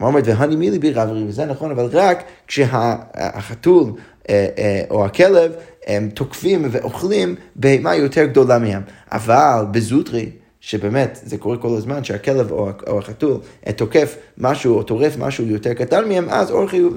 אומרת, 0.00 0.24
והני 0.26 0.56
מילי 0.56 0.78
בי 0.78 0.92
רב 0.92 1.08
וזה 1.28 1.44
נכון, 1.44 1.70
אבל 1.70 1.88
רק 1.92 2.22
כשהחתול 2.46 3.92
אה, 4.30 4.46
אה, 4.58 4.82
או 4.90 5.04
הכלב 5.04 5.52
הם 5.88 6.08
תוקפים 6.14 6.68
ואוכלים 6.70 7.34
בהמה 7.56 7.96
יותר 7.96 8.24
גדולה 8.24 8.58
מהם. 8.58 8.82
אבל 9.12 9.64
בזוטרי, 9.70 10.30
שבאמת 10.60 11.20
זה 11.22 11.38
קורה 11.38 11.56
כל 11.56 11.76
הזמן, 11.76 12.04
שהכלב 12.04 12.50
או, 12.50 12.68
או 12.86 12.98
החתול 12.98 13.38
אה, 13.66 13.72
תוקף 13.72 14.16
משהו 14.38 14.76
או 14.76 14.82
טורף 14.82 15.16
משהו 15.18 15.46
יותר 15.46 15.74
קטן 15.74 16.08
מהם, 16.08 16.28
אז 16.28 16.50
אור 16.50 16.68
חיוב, 16.68 16.96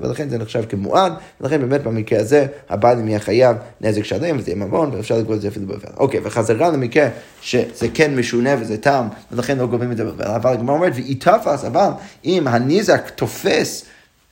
ולכן 0.00 0.28
זה 0.28 0.38
נחשב 0.38 0.62
כמועד, 0.68 1.12
ולכן 1.40 1.60
באמת 1.60 1.82
במקרה 1.82 2.20
הזה 2.20 2.46
הבעלים 2.68 3.08
יהיה 3.08 3.18
חייב 3.18 3.56
נזק 3.80 4.02
שלם 4.04 4.36
וזה 4.38 4.50
יהיה 4.50 4.64
ממון, 4.64 4.90
ואפשר 4.94 5.18
לגבות 5.18 5.36
את 5.36 5.40
זה 5.40 5.48
אפילו 5.48 5.66
בבל. 5.66 5.92
אוקיי, 5.96 6.20
וחזרה 6.24 6.70
למקרה 6.70 7.08
שזה 7.40 7.86
כן 7.94 8.16
משונה 8.16 8.54
וזה 8.60 8.76
טעם, 8.76 9.08
ולכן 9.32 9.58
לא 9.58 9.66
גובים 9.66 9.92
את 9.92 9.96
זה 9.96 10.04
בבל. 10.04 10.24
אבל 10.24 10.52
הגמרא 10.52 10.74
אומרת, 10.74 10.92
ואי 10.94 11.14
תפס, 11.14 11.64
אבל 11.64 11.88
אם 12.24 12.48
הניזק 12.48 13.10
תופס 13.10 13.84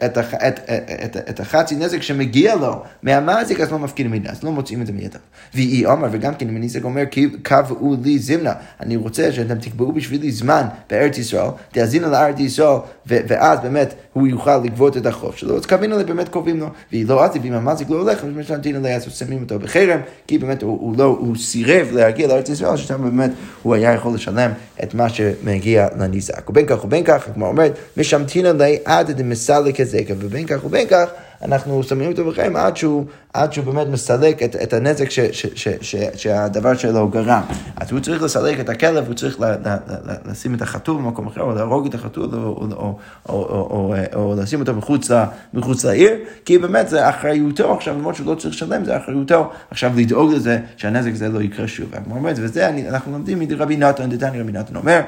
את, 0.04 0.16
הח, 0.16 0.34
את, 0.34 0.60
את, 1.04 1.16
את, 1.16 1.40
החצי 1.40 1.76
נזק 1.76 2.02
שמגיע 2.02 2.54
לו 2.54 2.82
מהמזיק, 3.02 3.60
אז 3.60 3.72
לא 3.72 3.78
מפקידים 3.78 4.10
מידע, 4.10 4.30
אז 4.30 4.42
לא 4.42 4.52
מוצאים 4.52 4.82
את 4.82 4.86
זה 4.86 4.92
מידיו. 4.92 5.20
והיא 5.54 5.86
אומר, 5.86 6.08
וגם 6.12 6.34
כן, 6.34 6.48
אם 6.48 6.56
הניזק 6.56 6.84
אומר, 6.84 7.02
קבעו 7.42 7.96
לי 8.02 8.18
זמנה, 8.18 8.52
אני 8.80 8.96
רוצה 8.96 9.32
שאתם 9.32 9.58
תקבעו 9.58 9.92
בשבילי 9.92 10.32
זמן 10.32 10.66
בארץ 10.90 11.18
ישראל, 11.18 11.50
תאזינו 11.72 12.10
לארץ 12.10 12.40
ישראל, 12.40 12.78
ואז 13.06 13.58
באמת 13.60 13.94
הוא 14.12 14.26
יוכל 14.28 14.56
לגבות 14.56 14.96
את 14.96 15.06
החוב 15.06 15.36
שלו, 15.36 15.56
אז 15.56 15.66
קווינו 15.66 15.98
לי 15.98 16.04
באמת 16.04 16.28
קובעים 16.28 16.60
לו, 16.60 16.66
והיא 16.92 17.06
לא 17.06 17.24
עזי, 17.24 17.38
ואם 17.38 17.52
המזיק 17.52 17.90
לא 17.90 17.96
הולך, 17.96 18.24
אז 18.24 18.30
משנתינו 18.36 18.80
לי, 18.80 18.94
אז 18.94 19.02
שמים 19.02 19.42
אותו 19.42 19.58
בחרם, 19.58 20.00
כי 20.26 20.38
באמת 20.38 20.62
הוא, 20.62 20.78
הוא, 20.80 20.94
לא, 20.98 21.04
הוא 21.04 21.36
סירב 21.36 21.88
להגיע 21.92 22.28
לארץ 22.28 22.48
ישראל, 22.48 22.76
ששם 22.76 23.02
באמת 23.02 23.30
הוא 23.62 23.74
היה 23.74 23.92
יכול 23.92 24.14
לשלם 24.14 24.50
את 24.82 24.94
מה 24.94 25.08
שמגיע 25.08 25.88
לניזק. 25.98 26.50
ובין 26.50 26.66
כך 26.66 26.84
ובין 26.84 27.04
כך, 27.04 27.28
כמו 27.34 27.46
אומרת, 27.46 27.78
משמתינו 27.96 28.52
לי 28.52 28.78
עד 28.84 29.10
דמסלק 29.10 29.80
הזקה, 29.94 30.14
ובין 30.18 30.46
כך 30.46 30.64
ובין 30.64 30.86
כך, 30.88 31.08
אנחנו 31.42 31.82
שמים 31.82 32.10
אותו 32.10 32.24
בחיים 32.24 32.56
עד 32.56 32.76
שהוא, 32.76 33.04
עד 33.34 33.52
שהוא 33.52 33.64
באמת 33.64 33.86
מסלק 33.86 34.42
את, 34.42 34.56
את 34.56 34.72
הנזק 34.72 35.10
ש, 35.10 35.20
ש, 35.20 35.46
ש, 35.54 35.68
ש, 35.80 35.96
שהדבר 36.14 36.74
שלו 36.74 37.08
גרם. 37.08 37.42
אז 37.76 37.92
הוא 37.92 38.00
צריך 38.00 38.22
לסלק 38.22 38.60
את 38.60 38.68
הכלב, 38.68 39.06
הוא 39.06 39.14
צריך 39.14 39.40
ל, 39.40 39.44
ל, 39.44 39.68
ל, 39.88 40.30
לשים 40.30 40.54
את 40.54 40.62
החתול 40.62 40.96
במקום 40.96 41.26
אחר, 41.26 41.40
או 41.40 41.54
להרוג 41.54 41.86
את 41.86 41.94
החתול, 41.94 42.28
או, 42.32 42.38
או, 42.38 42.66
או, 42.70 42.98
או, 43.28 43.34
או, 43.34 43.94
או, 44.14 44.30
או 44.30 44.34
לשים 44.42 44.60
אותו 44.60 44.74
מחוץ, 44.74 45.10
ל, 45.10 45.24
מחוץ 45.54 45.84
לעיר, 45.84 46.12
כי 46.44 46.58
באמת 46.58 46.88
זה 46.88 47.08
אחריותו 47.08 47.74
עכשיו, 47.74 47.94
למרות 47.94 48.14
שהוא 48.14 48.26
לא 48.26 48.34
צריך 48.34 48.54
לשלם, 48.54 48.84
זה 48.84 48.96
אחריותו 48.96 49.50
עכשיו 49.70 49.92
לדאוג 49.96 50.32
לזה 50.32 50.58
שהנזק 50.76 51.10
הזה 51.12 51.28
לא 51.28 51.42
יקרה 51.42 51.68
שוב. 51.68 51.90
וזה 52.36 52.68
אנחנו 52.88 53.12
לומדים 53.12 53.38
מרבי 53.38 53.76
נתן, 53.76 54.10
דתני 54.10 54.40
רבי 54.40 54.52
נתן 54.52 54.76
אומר, 54.76 55.00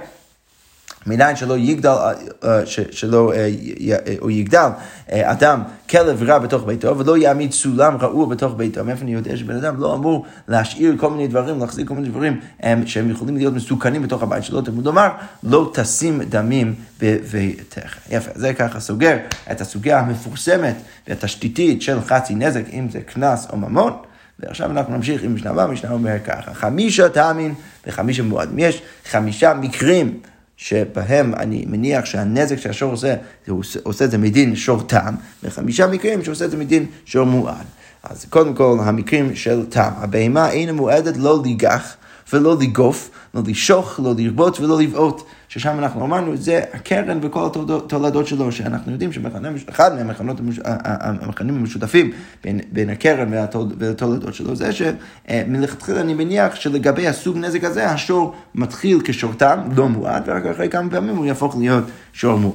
מניין 1.07 1.37
שלא 1.37 1.59
יגדל, 1.59 1.88
אה, 1.88 2.12
אה, 2.45 2.67
שלא 2.91 3.33
אה, 3.33 3.49
או 4.21 4.31
יגדל 4.31 4.69
אדם 5.11 5.62
כלב 5.91 6.23
רע 6.23 6.38
בתוך 6.38 6.65
ביתו 6.67 6.99
ולא 6.99 7.19
יעמיד 7.19 7.53
סולם 7.53 7.97
רעוע 7.97 8.27
בתוך 8.27 8.55
ביתו. 8.57 8.85
מאיפה 8.85 9.03
אני 9.03 9.15
יודע 9.15 9.37
שבן 9.37 9.57
אדם 9.57 9.81
לא 9.81 9.95
אמור 9.95 10.27
להשאיר 10.49 10.95
כל 10.97 11.11
מיני 11.11 11.29
דברים, 11.29 11.59
להחזיק 11.59 11.88
כל 11.88 11.95
מיני 11.95 12.09
דברים 12.09 12.41
שהם 12.87 13.11
יכולים 13.11 13.37
להיות 13.37 13.55
מסוכנים 13.55 14.03
בתוך 14.03 14.23
הבית 14.23 14.45
שלו. 14.45 14.61
תלמוד 14.61 14.85
לומר, 14.85 15.09
לא 15.43 15.71
תשים 15.75 16.23
דמים 16.23 16.75
בביתך. 17.01 17.97
יפה, 18.11 18.31
זה 18.35 18.55
ככה 18.55 18.81
סוגר 18.81 19.17
את 19.51 19.61
הסוגיה 19.61 19.99
המפורסמת 19.99 20.75
והתשתיתית 21.09 21.83
של 21.83 22.01
חצי 22.01 22.35
נזק, 22.35 22.62
אם 22.73 22.87
זה 22.91 23.01
קנס 23.01 23.47
או 23.51 23.57
ממון. 23.57 23.93
ועכשיו 24.41 24.71
אנחנו 24.71 24.97
נמשיך 24.97 25.23
עם 25.23 25.35
משנה 25.35 25.51
הבאה, 25.51 25.67
משנה 25.67 25.93
אומר 25.93 26.17
ככה, 26.25 26.55
חמישה 26.55 27.09
תאמין 27.09 27.55
וחמישה 27.87 28.23
מועדים. 28.23 28.59
יש 28.59 28.83
חמישה 29.11 29.55
מקרים 29.55 30.19
שבהם 30.57 31.35
אני 31.35 31.65
מניח 31.69 32.05
שהנזק 32.05 32.57
שהשור 32.57 32.91
עושה, 32.91 33.15
הוא 33.49 33.62
עושה 33.83 34.05
את 34.05 34.11
זה 34.11 34.19
מדין 34.19 34.57
שור 34.57 34.83
תם, 34.83 35.15
וחמישה 35.43 35.87
מקרים 35.87 36.25
שהוא 36.25 36.33
עושה 36.33 36.45
את 36.45 36.51
זה 36.51 36.57
מדין 36.57 36.87
שור 37.05 37.27
מועד. 37.27 37.67
אז 38.03 38.25
קודם 38.25 38.55
כל, 38.55 38.79
המקרים 38.81 39.37
של 39.37 39.67
תם, 39.69 39.91
הבהמה 39.97 40.51
אינה 40.51 40.73
מועדת 40.73 41.17
לא 41.17 41.41
ליגח 41.45 41.97
ולא 42.33 42.57
לגוף, 42.61 43.11
לא 43.35 43.43
לשוך, 43.47 44.01
לא 44.03 44.15
לרבות 44.19 44.61
ולא 44.61 44.81
לבעוט. 44.81 45.23
ששם 45.53 45.79
אנחנו 45.79 46.05
אמרנו, 46.05 46.37
זה 46.37 46.61
הקרן 46.73 47.19
וכל 47.23 47.47
התולדות 47.47 48.27
שלו, 48.27 48.53
שאנחנו 48.53 48.93
יודעים 48.93 49.12
שאחד 49.12 49.91
מהמכנים 49.95 51.57
המשותפים 51.57 52.11
בין, 52.45 52.61
בין 52.73 52.91
הקרן 52.91 53.33
והתולדות 53.79 54.35
שלו, 54.35 54.57
זה 54.57 54.71
שמלכתחילה 54.73 56.01
אני 56.01 56.15
מניח 56.15 56.55
שלגבי 56.55 57.09
הסוג 57.09 57.37
נזק 57.37 57.65
הזה, 57.65 57.91
השור 57.91 58.35
מתחיל 58.55 59.01
כשורתם, 59.05 59.59
לא 59.77 59.88
מועד, 59.88 60.23
ורק 60.27 60.47
אחרי 60.47 60.69
כמה 60.69 60.91
פעמים 60.91 61.17
הוא 61.17 61.27
יהפוך 61.27 61.57
להיות 61.59 61.85
שור 62.12 62.38
מועד. 62.38 62.55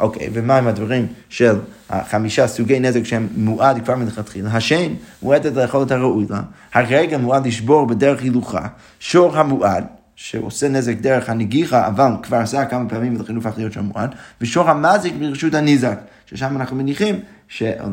אוקיי, 0.00 0.28
ומה 0.32 0.58
עם 0.58 0.66
הדברים 0.66 1.06
של 1.28 1.56
החמישה 1.90 2.46
סוגי 2.46 2.80
נזק 2.80 3.04
שהם 3.04 3.28
מועד 3.36 3.84
כבר 3.84 3.96
מלכתחילה? 3.96 4.50
השן 4.52 4.92
מועדת 5.22 5.54
לאכול 5.54 5.82
את 5.82 5.90
הראוי 5.90 6.26
לה, 6.30 6.40
הרגע 6.74 7.18
מועד 7.18 7.46
לשבור 7.46 7.86
בדרך 7.86 8.22
הילוכה, 8.22 8.66
שור 9.00 9.38
המועד, 9.38 9.84
שעושה 10.16 10.68
נזק 10.68 10.96
דרך 11.00 11.28
הנגיחה, 11.30 11.86
אבל 11.86 12.12
כבר 12.22 12.36
עשה 12.36 12.64
כמה 12.64 12.88
פעמים 12.88 13.16
ולכן 13.16 13.34
הוא 13.34 13.44
הופך 13.44 13.58
להיות 13.58 13.72
שם 13.72 13.84
מועד, 13.84 14.14
ושור 14.40 14.70
המזיק 14.70 15.14
ברשות 15.20 15.54
הניזק, 15.54 15.98
ששם 16.26 16.56
אנחנו 16.56 16.76
מניחים, 16.76 17.20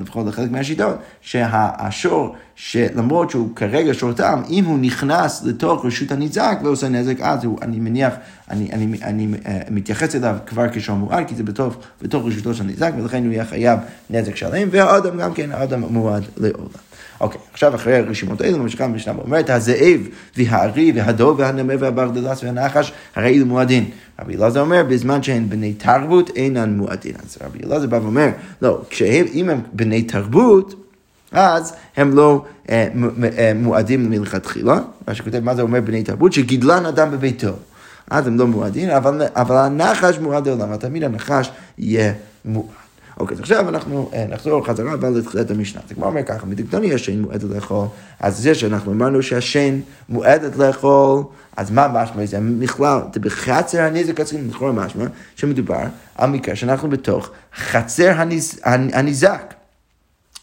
לפחות 0.01 0.27
לחלק 0.27 0.51
מהשיטות, 0.51 0.95
שהשור, 1.21 2.35
שלמרות 2.55 3.29
שהוא 3.29 3.55
כרגע 3.55 3.93
שור 3.93 4.13
טעם, 4.13 4.43
אם 4.49 4.65
הוא 4.65 4.79
נכנס 4.79 5.43
לתוך 5.43 5.85
רשות 5.85 6.11
הניזק 6.11 6.59
ועושה 6.63 6.89
נזק, 6.89 7.19
אז 7.21 7.43
הוא, 7.43 7.59
אני 7.61 7.79
מניח, 7.79 8.13
אני, 8.49 8.69
אני, 8.73 8.85
אני, 8.85 9.03
אני 9.03 9.27
uh, 9.43 9.47
מתייחס 9.71 10.15
אליו 10.15 10.37
כבר 10.45 10.65
כשור 10.73 10.95
מועד, 10.95 11.27
כי 11.27 11.35
זה 11.35 11.43
בתוך, 11.43 11.75
בתוך 12.01 12.25
רשותו 12.25 12.53
של 12.53 12.63
הניזק, 12.63 12.91
ולכן 12.97 13.23
הוא 13.23 13.33
יהיה 13.33 13.45
חייב 13.45 13.79
נזק 14.09 14.35
שלם, 14.35 14.67
והאדם 14.71 15.17
גם 15.17 15.33
כן, 15.33 15.51
האדם 15.51 15.83
מועד 15.89 16.23
לעולם. 16.37 16.88
אוקיי, 17.21 17.41
עכשיו 17.53 17.75
אחרי 17.75 17.95
הרשימות 17.95 18.41
האלו, 18.41 18.57
ממשיכה 18.57 18.85
המשנה 18.85 19.17
ואומרת, 19.17 19.49
הזאב 19.49 20.07
והארי 20.37 20.91
והדוב 20.95 21.39
והנמר 21.39 21.75
והברדלס 21.79 22.43
והנחש, 22.43 22.91
הרי 23.15 23.37
אלו 23.37 23.45
מועדין. 23.45 23.85
רבי 24.19 24.35
אלעזר 24.35 24.61
אומר, 24.61 24.83
בזמן 24.89 25.23
שהן 25.23 25.49
בני 25.49 25.73
תרבות 25.73 26.29
אינן 26.35 26.77
מועדין. 26.77 27.13
אז 27.23 27.37
רבי 27.45 27.59
אלעזר 27.65 27.87
בא 27.87 27.95
ואומר, 27.95 28.29
לא, 28.61 28.81
כשהם, 28.89 29.25
אם 29.33 29.49
הם 29.49 29.61
בני 29.73 30.03
תרבות, 30.03 30.75
אז 31.31 31.73
הם 31.97 32.15
לא 32.15 32.45
אה, 32.69 32.87
אה, 33.37 33.51
מועדים 33.55 34.09
מלכתחילה. 34.09 34.79
מה 35.07 35.15
שכותב, 35.15 35.39
מה 35.39 35.55
זה 35.55 35.61
אומר 35.61 35.81
בני 35.81 36.03
תרבות? 36.03 36.33
שגידלן 36.33 36.85
אדם 36.85 37.11
בביתו. 37.11 37.53
אז 38.09 38.27
הם 38.27 38.37
לא 38.37 38.47
מועדים, 38.47 38.89
אבל, 38.89 39.21
אבל 39.35 39.55
הנחש 39.55 40.17
מועד 40.17 40.47
לעולם, 40.47 40.77
תמיד 40.77 41.03
הנחש 41.03 41.51
יהיה 41.77 42.13
מועד. 42.45 42.88
אוקיי, 43.19 43.35
אז 43.35 43.39
עכשיו 43.41 43.69
אנחנו 43.69 44.09
אה, 44.13 44.25
נחזור 44.29 44.65
חזרה 44.65 44.93
אבל 44.93 45.09
לתחילת 45.09 45.51
המשנה. 45.51 45.81
זה 45.87 45.95
כבר 45.95 46.07
אומר 46.07 46.23
ככה, 46.23 46.45
מדקדוני 46.45 46.93
השן 46.93 47.21
מועדת 47.21 47.43
לאכול, 47.43 47.87
אז 48.19 48.37
זה 48.37 48.55
שאנחנו 48.55 48.91
אמרנו 48.91 49.23
שהשן 49.23 49.79
מועדת 50.09 50.55
לאכול, 50.55 51.23
אז 51.57 51.71
מה 51.71 51.87
משמע 51.87 52.25
זה? 52.25 52.39
בכלל, 52.59 52.99
בחצר 53.21 53.81
הנזק 53.81 54.19
עצמי, 54.19 54.41
לכאורה 54.49 54.71
משמע, 54.71 55.05
שמדובר 55.35 55.81
על 56.15 56.29
מקרה 56.29 56.55
שאנחנו 56.55 56.89
בתוך 56.89 57.29
חצר 57.55 58.13
הניזק. 58.93 59.53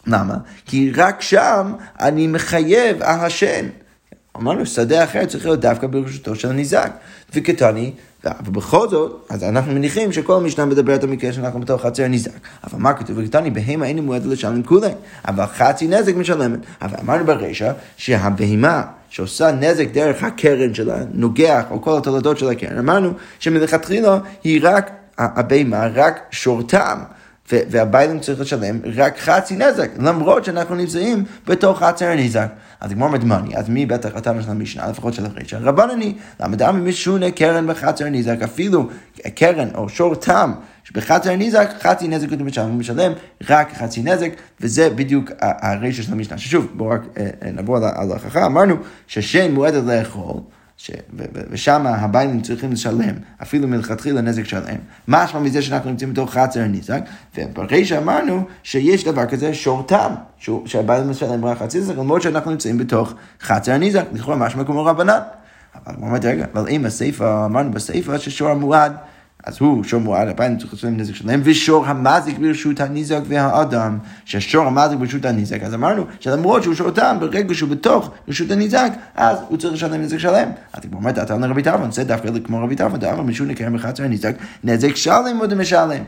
למה? 0.07 0.37
כי 0.67 0.93
רק 0.97 1.23
שם 1.23 1.73
אני 2.01 2.27
מחייב 2.27 3.03
על 3.03 3.21
השן. 3.21 3.67
אמרנו, 4.41 4.67
שדה 4.67 5.05
אחר 5.05 5.25
צריך 5.25 5.45
להיות 5.45 5.61
דווקא 5.61 5.87
ברשותו 5.87 6.35
של 6.35 6.49
הניזק. 6.49 6.91
וכתני, 7.35 7.93
ובכל 8.47 8.89
זאת, 8.89 9.27
אז 9.29 9.45
אנחנו 9.45 9.73
מניחים 9.73 10.13
שכל 10.13 10.37
המשנה 10.37 10.65
מדברת 10.65 11.03
על 11.03 11.11
מקרה 11.11 11.33
שאנחנו 11.33 11.61
בתוך 11.61 11.83
חצר 11.83 12.09
ניזק. 12.09 12.31
אבל 12.65 12.79
מה 12.79 12.93
כתוב? 12.93 13.19
וכתני, 13.19 13.51
בהמה 13.51 13.87
אין 13.87 13.99
מועדת 13.99 14.27
לשלם 14.27 14.63
כולי, 14.63 14.91
אבל 15.29 15.47
חצי 15.47 15.89
נזק 15.89 16.17
משלמת. 16.17 16.59
אבל 16.83 16.97
אמרנו 17.05 17.25
ברישא 17.25 17.73
שהבהמה 17.97 18.83
שעושה 19.11 19.53
נזק 19.53 19.89
דרך 19.93 20.23
הקרן 20.23 20.75
שלה, 20.75 20.97
נוגח, 21.15 21.65
או 21.71 21.83
כל 21.83 21.99
התולדות 21.99 22.39
של 22.39 22.49
הקרן, 22.49 22.79
אמרנו 22.79 23.13
שמלכתחילה 23.39 24.19
היא 24.45 24.61
רק, 24.63 24.91
הבהמה 25.19 25.87
רק 25.95 26.21
שורתם. 26.31 26.99
והביילים 27.53 28.21
צריך 28.21 28.41
לשלם 28.41 28.79
רק 28.97 29.19
חצי 29.19 29.57
נזק, 29.57 29.91
למרות 29.99 30.45
שאנחנו 30.45 30.75
נמצאים 30.75 31.25
בתוך 31.47 31.83
חצר 31.83 32.07
הנזק. 32.07 32.49
אז 32.81 32.91
הגמור 32.91 33.09
מדמני, 33.09 33.57
אז 33.57 33.69
מי 33.69 33.87
בטח 33.87 34.11
הטענה 34.15 34.43
של 34.43 34.51
המשנה, 34.51 34.89
לפחות 34.89 35.15
של 35.15 35.27
הרישא? 35.27 35.57
רבנני, 35.61 36.15
למה 36.41 36.57
דמי 36.57 36.91
משונה 36.91 37.31
קרן 37.31 37.67
בחצר 37.67 38.07
הנזק, 38.07 38.37
אפילו 38.45 38.89
קרן 39.35 39.69
או 39.75 39.89
שור 39.89 40.15
תם 40.15 40.53
שבחצר 40.85 41.31
הנזק, 41.31 41.71
חצי 41.81 42.09
נזק 42.09 42.29
הוא 42.59 42.69
משלם 42.71 43.13
רק 43.51 43.75
חצי 43.75 44.03
נזק, 44.03 44.31
וזה 44.61 44.91
בדיוק 44.91 45.31
הרישא 45.41 46.03
של 46.03 46.13
המשנה. 46.13 46.39
ששוב, 46.39 46.67
בואו 46.75 46.91
רק 46.91 47.01
אה, 47.17 47.27
אה, 47.43 47.51
נעבור 47.51 47.77
על 47.77 47.85
ההוכחה, 47.85 48.47
אמרנו 48.47 48.77
ששן 49.07 49.53
מועדת 49.53 49.85
לאכול. 49.85 50.41
ש... 50.77 50.91
ושם 51.51 51.87
הביילים 51.87 52.41
צריכים 52.41 52.73
לשלם, 52.73 53.15
אפילו 53.43 53.69
מלכתחילה 53.69 54.21
נזק 54.21 54.45
שלם. 54.45 54.77
משמע 55.09 55.41
מזה 55.41 55.63
שאנחנו 55.63 55.91
נמצאים 55.91 56.13
בתוך 56.13 56.33
חצר 56.33 56.61
הנזק, 56.61 57.01
וברגע 57.39 57.87
שאמרנו 57.87 58.45
שיש 58.63 59.05
דבר 59.05 59.27
כזה 59.27 59.55
שורתם, 59.55 60.15
שהביילים 60.67 61.11
משלם 61.11 61.45
רק 61.45 61.59
חצי 61.59 61.79
נזק, 61.79 61.97
למרות 61.97 62.23
שאנחנו 62.23 62.51
נמצאים 62.51 62.79
בתוך 62.79 63.15
חצר 63.41 63.73
הנזק, 63.73 64.05
לכאורה 64.13 64.37
משמע 64.37 64.65
כמו 64.65 64.85
רבנן. 64.85 65.21
אבל 65.87 65.95
הוא 65.97 66.07
אומר, 66.07 66.19
רגע, 66.23 66.47
אבל 66.55 66.69
אם 66.69 66.85
הסיפא, 66.85 67.45
אמרנו 67.47 67.71
בסיפא 67.71 68.19
ששור 68.19 68.49
המועד 68.49 68.93
אז 69.47 69.57
הוא 69.61 69.85
שור 69.85 70.01
מועד, 70.01 70.29
הפעם 70.29 70.59
צריך 70.59 70.75
לשלם 70.75 70.97
נזק 70.97 71.15
שלהם, 71.15 71.41
ושור 71.45 71.87
המזיק 71.87 72.39
ברשות 72.39 72.81
הניזק 72.81 73.21
והאדם, 73.29 73.99
שהשור 74.25 74.67
המזיק 74.67 74.99
ברשות 74.99 75.25
הניזק, 75.25 75.63
אז 75.63 75.75
אמרנו 75.75 76.05
שלמרות 76.21 76.63
שהוא 76.63 76.75
שור 76.75 76.91
תם, 76.91 77.17
ברגע 77.21 77.55
שהוא 77.55 77.71
בתוך 77.71 78.11
רשות 78.29 78.51
הניזק, 78.51 78.93
אז 79.15 79.39
הוא 79.49 79.59
צריך 79.59 79.75
לשלם 79.75 80.01
נזק 80.01 80.19
שלם. 80.19 80.49
אז 80.73 80.81
היא 80.83 80.93
אומרת, 80.93 81.19
אתה 81.19 81.35
אומר 81.35 81.49
רבי 81.49 81.63
טרפון, 81.63 81.91
זה 81.91 82.05
דווקא 82.05 82.29
כמו 82.45 82.65
רבי 82.65 82.77
טרפון, 82.77 83.01
דאמר 83.01 83.23
משום 83.23 83.47
נקרא 83.47 83.71
בחצר 83.71 84.05
הניזק, 84.05 84.35
נזק 84.65 84.97
שלם 84.97 85.39
עוד 85.41 85.55
משלם. 85.55 86.03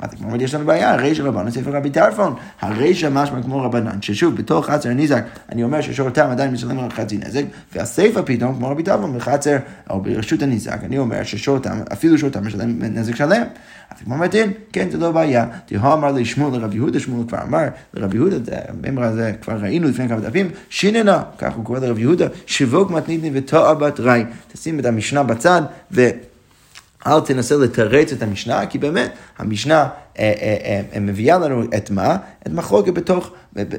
אז 0.00 0.10
כמו 0.14 0.26
אומרת, 0.26 0.40
יש 0.42 0.54
לנו 0.54 0.66
בעיה, 0.66 0.92
הרישא 0.92 1.22
רבנן 1.22 1.50
ספר 1.50 1.76
רבי 1.76 1.90
טרפון, 1.90 2.34
הרישא 2.60 3.08
משמע 3.12 3.42
כמו 3.42 3.62
רבנן, 3.62 4.02
ששוב, 4.02 4.36
בתוך 4.36 4.66
חצר 4.66 4.90
הניזק, 4.90 5.24
אני 5.52 5.62
אומר 5.62 5.80
ששור 5.80 6.10
תם 6.10 6.26
עדיין 6.30 6.52
משלם 6.52 6.80
רק 6.80 6.92
חצי 6.92 7.18
נזק, 7.18 7.42
והסיפא 7.74 8.20
פתאום, 8.24 8.54
כמו 8.54 8.68
רבי 8.68 8.82
טרפון, 8.82 9.16
בחצר, 9.18 9.56
או 9.90 10.00
ברשות 10.00 10.42
הניזק, 10.42 10.78
אני 10.84 10.98
אומר 10.98 11.22
ששור 11.22 11.58
תם, 11.58 11.78
אפילו 11.92 12.18
שור 12.18 12.30
תם 12.30 12.46
משלם 12.46 12.82
נזק 12.82 13.14
שלם. 13.14 13.42
אז 13.90 14.02
כמו 14.04 14.14
אומרת, 14.14 14.34
כן, 14.72 14.90
זה 14.90 14.98
לא 14.98 15.12
בעיה. 15.12 15.46
תהוא 15.66 15.92
אמר 15.92 16.12
לי 16.12 16.24
שמואל 16.24 16.52
לרב 16.52 16.74
יהודה, 16.74 17.00
שמואל 17.00 17.28
כבר 17.28 17.42
אמר 17.42 17.68
לרב 17.94 18.14
יהודה, 18.14 18.36
הממר 18.68 19.02
הזה 19.02 19.32
כבר 19.42 19.56
ראינו 19.56 19.88
לפני 19.88 20.08
כמה 20.08 20.20
דפים, 20.20 20.50
שיננה, 20.68 21.22
כך 21.38 21.54
הוא 21.54 21.64
קורא 21.64 21.78
לרב 21.78 21.98
יהודה, 21.98 22.26
שיווק 22.46 22.90
מתניתני 22.90 23.30
וטועה 23.34 23.74
בת. 23.74 24.00
תשים 24.52 24.80
את 24.80 24.86
המשנה 24.86 25.22
בצד, 25.22 25.62
ו... 25.92 26.08
אל 27.06 27.20
תנסה 27.20 27.56
לתרץ 27.56 28.12
את 28.12 28.22
המשנה, 28.22 28.66
כי 28.66 28.78
באמת 28.78 29.10
המשנה 29.38 29.88
אה, 30.18 30.32
אה, 30.42 30.80
אה, 30.94 31.00
מביאה 31.00 31.38
לנו 31.38 31.62
את 31.76 31.90
מה? 31.90 32.16
את 32.46 32.52
מחלוקת 32.52 32.92
בתוך, 32.92 33.30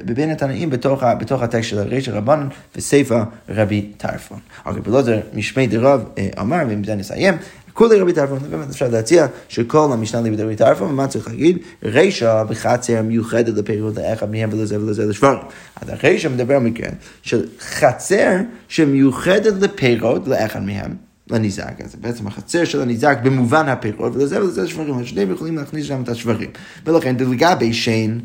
בין 0.04 0.30
התנאים 0.30 0.70
בתוך, 0.70 1.02
בתוך 1.20 1.42
הטקסט 1.42 1.68
של 1.68 1.78
הרי 1.78 2.00
של 2.00 2.14
רבנן 2.14 2.48
וסיפא 2.76 3.22
רבי 3.48 3.92
טרפון. 3.96 4.38
אוקיי, 4.66 5.02
זה 5.02 5.20
משמי 5.34 5.66
דרב 5.66 6.04
אמר, 6.40 6.62
ועם 6.68 6.84
זה 6.84 6.94
נסיים. 6.94 7.34
כולי 7.72 8.00
רבי 8.00 8.12
טרפון, 8.12 8.38
באמת 8.50 8.70
אפשר 8.70 8.88
להציע 8.88 9.26
שכל 9.48 9.88
המשנה 9.92 10.20
ליבי 10.20 10.42
רבי 10.42 10.56
טרפון, 10.56 10.90
ומה 10.90 11.06
צריך 11.06 11.28
להגיד? 11.28 11.58
רישא 11.82 12.44
בחצר 12.48 13.02
מיוחדת 13.02 13.54
לפירות 13.56 13.96
לאחד 13.96 14.30
מהם 14.30 14.50
ולזה 14.52 14.80
ולזה 14.80 15.06
לשברים. 15.06 15.38
אז 15.80 15.88
הרישא 15.88 16.28
מדבר 16.28 16.54
על 16.54 16.62
מקרה 16.62 16.88
של 17.22 17.46
חצר 17.60 18.36
שמיוחדת 18.68 19.62
לפירות 19.62 20.28
לאחד 20.28 20.62
מהם. 20.62 21.07
לניזק, 21.30 21.80
אז 21.84 21.94
בעצם 22.00 22.26
החצר 22.26 22.64
של 22.64 22.82
הניזק 22.82 23.18
במובן 23.22 23.68
הפירות, 23.68 24.16
ולזה 24.16 24.42
ולזה 24.42 24.68
שברים, 24.68 24.98
השניהם 24.98 25.30
יכולים 25.30 25.56
להכניס 25.56 25.86
שם 25.86 26.02
את 26.02 26.08
השברים. 26.08 26.50
ולכן 26.86 27.16
לגבי 27.18 27.72
שיין, 27.72 28.20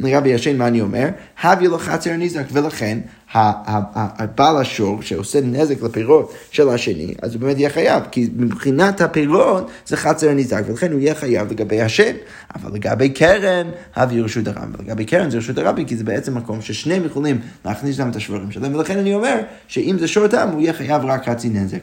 לגבי 0.00 0.34
השן, 0.34 0.56
מה 0.56 0.66
אני 0.66 0.80
אומר? 0.80 1.08
הביא 1.42 1.68
לו 1.68 1.78
חצר 1.78 2.10
הניזק, 2.10 2.44
ולכן 2.52 2.98
הבעל 3.34 4.56
השור 4.56 5.02
שעושה 5.02 5.40
נזק 5.40 5.82
לפירות 5.82 6.34
של 6.50 6.68
השני, 6.68 7.14
אז 7.22 7.34
הוא 7.34 7.40
באמת 7.40 7.58
יהיה 7.58 7.70
חייב, 7.70 8.02
כי 8.10 8.28
מבחינת 8.36 9.00
הפירות 9.00 9.70
זה 9.86 9.96
חצר 9.96 10.30
הניזק, 10.30 10.62
ולכן 10.66 10.92
הוא 10.92 11.00
יהיה 11.00 11.14
חייב 11.14 11.52
לגבי 11.52 11.80
השן. 11.80 12.12
אבל 12.54 12.74
לגבי 12.74 13.08
קרן, 13.08 13.66
הביא 13.96 14.22
רשות 14.22 14.48
הרבי, 14.48 14.72
ולגבי 14.78 15.04
קרן 15.04 15.30
זה 15.30 15.38
רשות 15.38 15.58
הרבי, 15.58 15.84
כי 15.86 15.96
זה 15.96 16.04
בעצם 16.04 16.34
מקום 16.34 16.62
ששניהם 16.62 17.04
יכולים 17.04 17.40
להכניס 17.64 17.98
להם 17.98 18.10
את 18.10 18.16
השברים 18.16 18.50
שלהם, 18.50 18.74
ולכן 18.74 18.98
אני 18.98 19.14
אומר 19.14 19.40
שאם 19.68 19.96
זה 20.00 20.08
שור 20.08 20.26
תם, 20.26 20.48
הוא 20.52 20.60
יהיה 20.60 20.72
חייב 20.72 21.04
רק 21.04 21.28
חצי 21.28 21.48
נזק. 21.48 21.78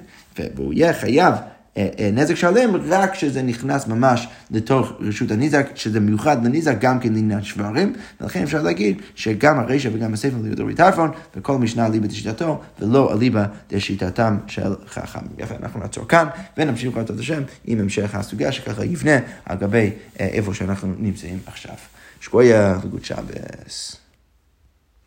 והוא 0.56 0.74
יהיה 0.74 0.94
חייב 0.94 1.34
אה, 1.78 1.88
אה, 2.00 2.10
נזק 2.14 2.36
שלם 2.36 2.76
רק 2.76 3.12
כשזה 3.12 3.42
נכנס 3.42 3.88
ממש 3.88 4.28
לתוך 4.52 4.92
רשות 5.00 5.32
הניזק, 5.32 5.68
שזה 5.76 6.00
מיוחד 6.00 6.46
לניזק 6.46 6.76
גם 6.80 7.00
כן 7.00 7.14
לעניין 7.14 7.44
שברים, 7.44 7.94
ולכן 8.22 8.44
אפשר 8.44 8.62
להגיד 8.62 9.02
שגם 9.16 9.60
הרישא 9.60 9.90
וגם 9.94 10.14
הספר 10.14 10.38
ליבא 10.44 10.56
דורי 10.56 10.76
טרפון, 10.76 11.12
וכל 11.36 11.58
משנה 11.58 11.86
אליבא 11.86 12.08
דשיטתו, 12.08 12.62
ולא 12.80 13.14
אליבא 13.14 13.46
דשיטתם 13.72 14.38
של 14.48 14.74
חכם. 14.88 15.20
יפה, 15.38 15.56
אנחנו 15.56 15.80
נעצור 15.80 16.08
כאן, 16.08 16.28
ונמשיך 16.58 16.94
בעזרת 16.94 17.20
השם 17.20 17.42
עם 17.66 17.80
המשך 17.80 18.16
הסוגיה 18.16 18.52
שככה 18.52 18.86
יבנה 18.86 19.18
על 19.46 19.58
גבי 19.58 19.92
אה, 20.20 20.26
איפה 20.26 20.54
שאנחנו 20.54 20.94
נמצאים 21.00 21.40
עכשיו. 21.46 21.76
שקויה 22.20 22.78
וגוד 22.84 23.06
שבס. 23.06 24.03